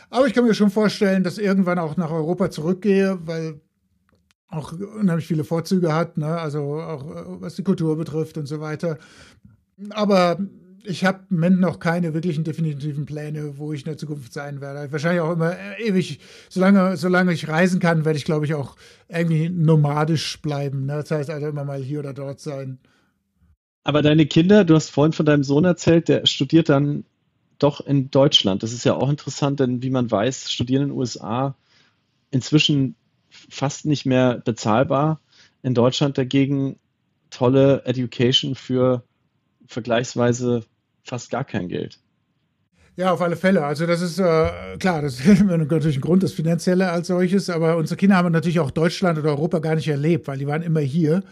[0.09, 3.61] Aber ich kann mir schon vorstellen, dass irgendwann auch nach Europa zurückgehe, weil
[4.47, 6.25] auch unheimlich viele Vorzüge hat, ne?
[6.25, 8.97] also auch äh, was die Kultur betrifft und so weiter.
[9.91, 10.39] Aber
[10.83, 14.61] ich habe im Moment noch keine wirklichen definitiven Pläne, wo ich in der Zukunft sein
[14.61, 14.91] werde.
[14.91, 16.19] Wahrscheinlich auch immer äh, ewig,
[16.49, 18.75] solange, solange ich reisen kann, werde ich, glaube ich, auch
[19.07, 20.85] irgendwie nomadisch bleiben.
[20.85, 20.93] Ne?
[20.93, 22.79] Das heißt also immer mal hier oder dort sein.
[23.83, 27.05] Aber deine Kinder, du hast vorhin von deinem Sohn erzählt, der studiert dann
[27.57, 28.63] doch in Deutschland.
[28.63, 31.55] Das ist ja auch interessant, denn wie man weiß, studieren in den USA
[32.31, 32.95] inzwischen
[33.29, 35.19] fast nicht mehr bezahlbar.
[35.61, 36.77] In Deutschland dagegen
[37.29, 39.03] tolle Education für
[39.69, 40.65] vergleichsweise
[41.03, 41.99] fast gar kein Geld.
[42.95, 43.63] Ja, auf alle Fälle.
[43.63, 47.77] Also das ist äh, klar, das ist natürlich ein Grund, das Finanzielle als solches, aber
[47.77, 50.81] unsere Kinder haben natürlich auch Deutschland oder Europa gar nicht erlebt, weil die waren immer
[50.81, 51.23] hier.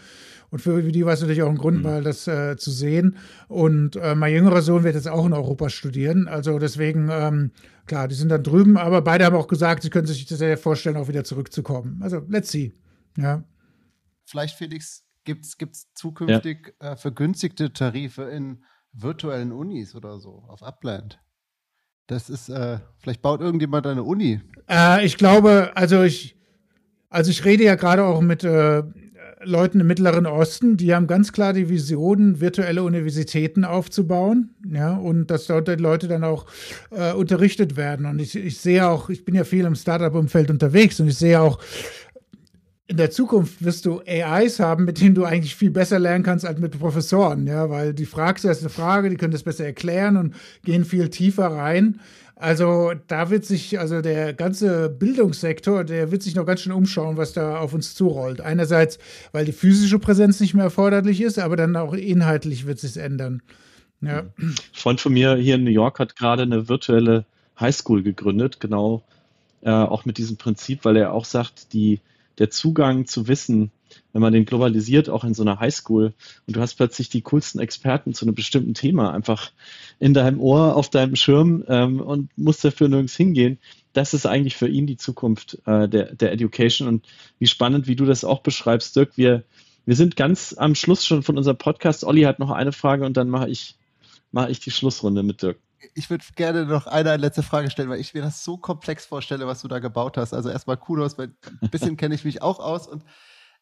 [0.50, 1.82] Und für die war es natürlich auch ein Grund, mhm.
[1.82, 3.16] mal das äh, zu sehen.
[3.48, 6.26] Und äh, mein jüngerer Sohn wird jetzt auch in Europa studieren.
[6.26, 7.50] Also deswegen, ähm,
[7.84, 10.56] klar, die sind dann drüben, aber beide haben auch gesagt, sie können sich das sehr
[10.56, 12.00] vorstellen, auch wieder zurückzukommen.
[12.02, 12.72] Also let's see.
[13.18, 13.44] Ja.
[14.24, 16.92] Vielleicht, Felix, gibt es zukünftig ja.
[16.92, 21.20] äh, vergünstigte Tarife in virtuellen Unis oder so auf Upland?
[22.06, 24.40] Das ist, äh, vielleicht baut irgendjemand eine Uni.
[24.68, 26.36] Äh, ich glaube, also ich,
[27.10, 28.82] also ich rede ja gerade auch mit äh,
[29.42, 35.30] Leuten im Mittleren Osten, die haben ganz klar die Vision, virtuelle Universitäten aufzubauen, ja, und
[35.30, 36.46] dass dort die Leute dann auch
[36.90, 38.06] äh, unterrichtet werden.
[38.06, 41.40] Und ich, ich sehe auch, ich bin ja viel im Startup-Umfeld unterwegs und ich sehe
[41.40, 41.60] auch,
[42.88, 46.46] in der Zukunft wirst du AIs haben, mit denen du eigentlich viel besser lernen kannst
[46.46, 50.16] als mit Professoren, ja, weil die fragst erst eine Frage, die können das besser erklären
[50.16, 50.34] und
[50.64, 52.00] gehen viel tiefer rein.
[52.34, 57.18] Also da wird sich, also der ganze Bildungssektor, der wird sich noch ganz schön umschauen,
[57.18, 58.40] was da auf uns zurollt.
[58.40, 58.98] Einerseits,
[59.32, 63.42] weil die physische Präsenz nicht mehr erforderlich ist, aber dann auch inhaltlich wird sich ändern.
[64.00, 64.22] Ja.
[64.38, 67.26] Ein Freund von mir hier in New York hat gerade eine virtuelle
[67.60, 69.02] Highschool gegründet, genau
[69.62, 72.00] äh, auch mit diesem Prinzip, weil er auch sagt, die
[72.38, 73.70] der Zugang zu Wissen,
[74.12, 76.12] wenn man den globalisiert, auch in so einer Highschool
[76.46, 79.50] und du hast plötzlich die coolsten Experten zu einem bestimmten Thema einfach
[79.98, 83.58] in deinem Ohr, auf deinem Schirm ähm, und musst dafür nirgends hingehen.
[83.92, 87.06] Das ist eigentlich für ihn die Zukunft äh, der, der Education und
[87.38, 89.16] wie spannend, wie du das auch beschreibst, Dirk.
[89.16, 89.44] Wir,
[89.86, 92.04] wir sind ganz am Schluss schon von unserem Podcast.
[92.04, 93.76] Olli hat noch eine Frage und dann mache ich,
[94.30, 95.58] mache ich die Schlussrunde mit Dirk
[95.94, 99.46] ich würde gerne noch eine letzte Frage stellen, weil ich mir das so komplex vorstelle,
[99.46, 100.34] was du da gebaut hast.
[100.34, 102.86] Also erstmal Kudos, weil ein bisschen kenne ich mich auch aus.
[102.86, 103.04] Und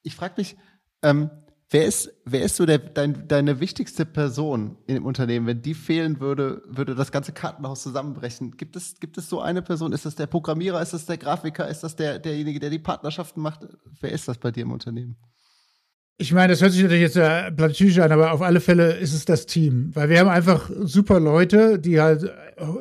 [0.03, 0.57] ich frage mich,
[1.03, 1.31] ähm,
[1.71, 5.47] wer ist, wer ist so der, dein, deine wichtigste Person im Unternehmen?
[5.47, 8.57] Wenn die fehlen würde, würde das ganze Kartenhaus zusammenbrechen.
[8.57, 9.93] Gibt es, gibt es so eine Person?
[9.93, 10.81] Ist das der Programmierer?
[10.81, 11.69] Ist das der Grafiker?
[11.69, 13.67] Ist das der, derjenige, der die Partnerschaften macht?
[14.01, 15.17] Wer ist das bei dir im Unternehmen?
[16.19, 19.13] Ich meine, das hört sich natürlich jetzt ja platütisch an, aber auf alle Fälle ist
[19.13, 19.91] es das Team.
[19.93, 22.33] Weil wir haben einfach super Leute, die halt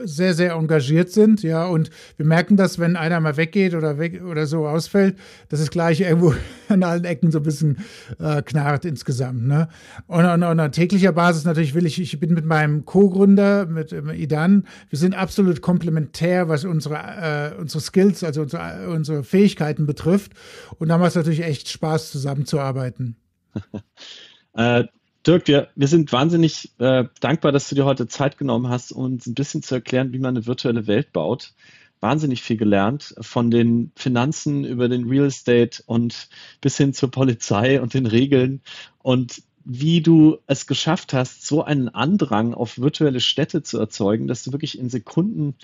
[0.05, 1.65] sehr, sehr engagiert sind, ja.
[1.65, 5.17] Und wir merken das, wenn einer mal weggeht oder weg oder so ausfällt,
[5.49, 6.33] dass es gleich irgendwo
[6.69, 7.79] an allen Ecken so ein bisschen
[8.19, 9.45] äh, knarrt insgesamt.
[9.45, 9.67] Ne?
[10.07, 13.91] Und, und, und an täglicher Basis natürlich will ich, ich bin mit meinem Co-Gründer, mit
[13.91, 19.85] äh, Idan, wir sind absolut komplementär, was unsere, äh, unsere Skills, also unsere, unsere Fähigkeiten
[19.85, 20.31] betrifft.
[20.79, 23.17] Und da macht es natürlich echt Spaß, zusammenzuarbeiten.
[24.53, 24.85] äh,
[25.25, 29.25] Dirk, wir, wir sind wahnsinnig äh, dankbar, dass du dir heute Zeit genommen hast, uns
[29.25, 31.53] ein bisschen zu erklären, wie man eine virtuelle Welt baut.
[31.99, 36.27] Wahnsinnig viel gelernt, von den Finanzen über den Real Estate und
[36.61, 38.61] bis hin zur Polizei und den Regeln
[38.99, 44.43] und wie du es geschafft hast, so einen Andrang auf virtuelle Städte zu erzeugen, dass
[44.43, 45.55] du wirklich in Sekunden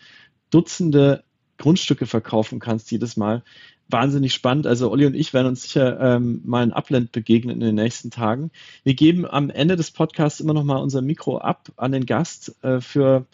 [0.49, 1.23] Dutzende
[1.57, 3.43] Grundstücke verkaufen kannst jedes Mal
[3.91, 4.67] wahnsinnig spannend.
[4.67, 8.11] Also Olli und ich werden uns sicher ähm, mal in Upland begegnen in den nächsten
[8.11, 8.51] Tagen.
[8.83, 12.55] Wir geben am Ende des Podcasts immer noch mal unser Mikro ab an den Gast
[12.63, 13.25] äh, für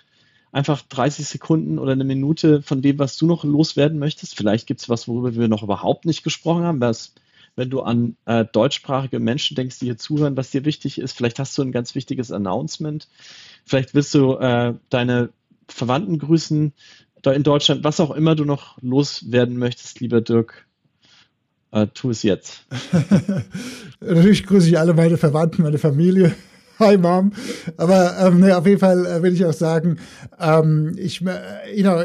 [0.51, 4.36] einfach 30 Sekunden oder eine Minute von dem, was du noch loswerden möchtest.
[4.36, 7.14] Vielleicht gibt es was, worüber wir noch überhaupt nicht gesprochen haben, was
[7.55, 11.14] wenn du an äh, deutschsprachige Menschen denkst, die hier zuhören, was dir wichtig ist.
[11.14, 13.08] Vielleicht hast du ein ganz wichtiges Announcement.
[13.66, 15.30] Vielleicht willst du äh, deine
[15.68, 16.72] Verwandten grüßen,
[17.34, 20.67] in Deutschland, was auch immer du noch loswerden möchtest, lieber Dirk,
[21.71, 22.65] äh, tu es jetzt.
[23.99, 26.36] Natürlich grüße ich alle meine Verwandten, meine Familie.
[26.80, 27.32] Hi Mom.
[27.78, 29.97] Aber ähm, nee, auf jeden Fall äh, will ich auch sagen,
[30.39, 31.97] ähm, ich, äh, you know,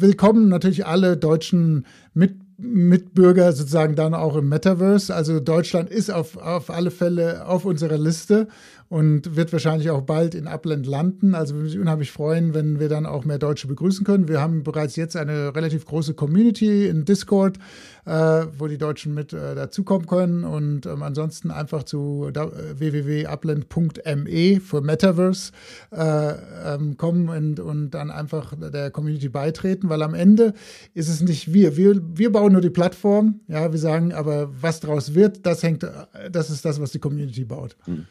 [0.00, 5.14] willkommen natürlich alle deutschen Mit Mitbürger sozusagen dann auch im Metaverse.
[5.14, 8.48] Also Deutschland ist auf, auf alle Fälle auf unserer Liste
[8.90, 11.36] und wird wahrscheinlich auch bald in Upland landen.
[11.36, 14.26] Also wir würden unheimlich freuen, wenn wir dann auch mehr Deutsche begrüßen können.
[14.26, 17.56] Wir haben bereits jetzt eine relativ große Community in Discord,
[18.04, 24.80] äh, wo die Deutschen mit äh, dazukommen können und ähm, ansonsten einfach zu www.upland.me für
[24.80, 25.52] Metaverse
[25.92, 26.32] äh,
[26.74, 30.52] ähm, kommen und, und dann einfach der Community beitreten, weil am Ende
[30.94, 31.76] ist es nicht wir.
[31.76, 35.86] Wir, wir bauen nur die Plattform, ja, wir sagen, aber was daraus wird, das hängt,
[36.32, 37.76] das ist das, was die Community baut.
[37.84, 38.04] Hm.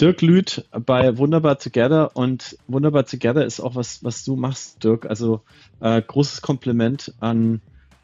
[0.00, 5.06] Dirk Lüth bei Wunderbar Together und Wunderbar Together ist auch was, was du machst, Dirk.
[5.06, 5.40] Also
[5.80, 7.62] äh, großes Kompliment an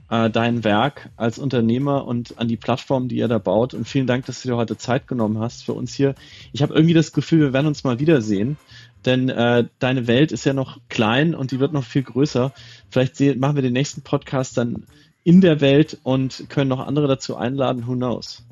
[0.09, 3.75] äh, dein Werk als Unternehmer und an die Plattform, die ihr da baut.
[3.75, 6.15] Und vielen Dank, dass du dir heute Zeit genommen hast für uns hier.
[6.53, 8.57] Ich habe irgendwie das Gefühl, wir werden uns mal wiedersehen,
[9.05, 12.53] denn äh, deine Welt ist ja noch klein und die wird noch viel größer.
[12.89, 14.87] Vielleicht machen wir den nächsten Podcast dann
[15.25, 17.87] in der Welt und können noch andere dazu einladen.
[17.87, 18.45] Who knows?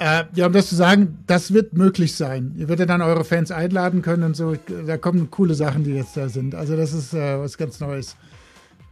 [0.00, 2.54] Äh, ja, um das zu sagen, das wird möglich sein.
[2.58, 4.56] Ihr werdet dann eure Fans einladen können und so.
[4.86, 6.54] Da kommen coole Sachen, die jetzt da sind.
[6.54, 8.16] Also das ist äh, was ganz Neues.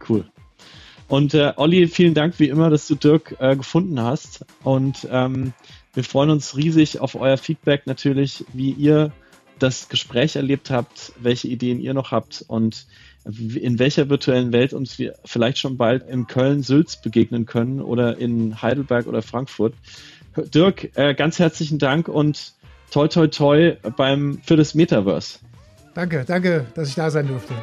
[0.07, 0.25] Cool.
[1.07, 4.45] Und äh, Olli, vielen Dank wie immer, dass du Dirk äh, gefunden hast.
[4.63, 5.53] Und ähm,
[5.93, 9.11] wir freuen uns riesig auf euer Feedback natürlich, wie ihr
[9.59, 12.87] das Gespräch erlebt habt, welche Ideen ihr noch habt und
[13.25, 18.61] in welcher virtuellen Welt uns wir vielleicht schon bald in Köln-Sülz begegnen können oder in
[18.61, 19.73] Heidelberg oder Frankfurt.
[20.37, 22.53] Dirk, äh, ganz herzlichen Dank und
[22.91, 25.39] toi toi toi beim für das Metaverse.
[25.93, 27.53] Danke, danke, dass ich da sein durfte.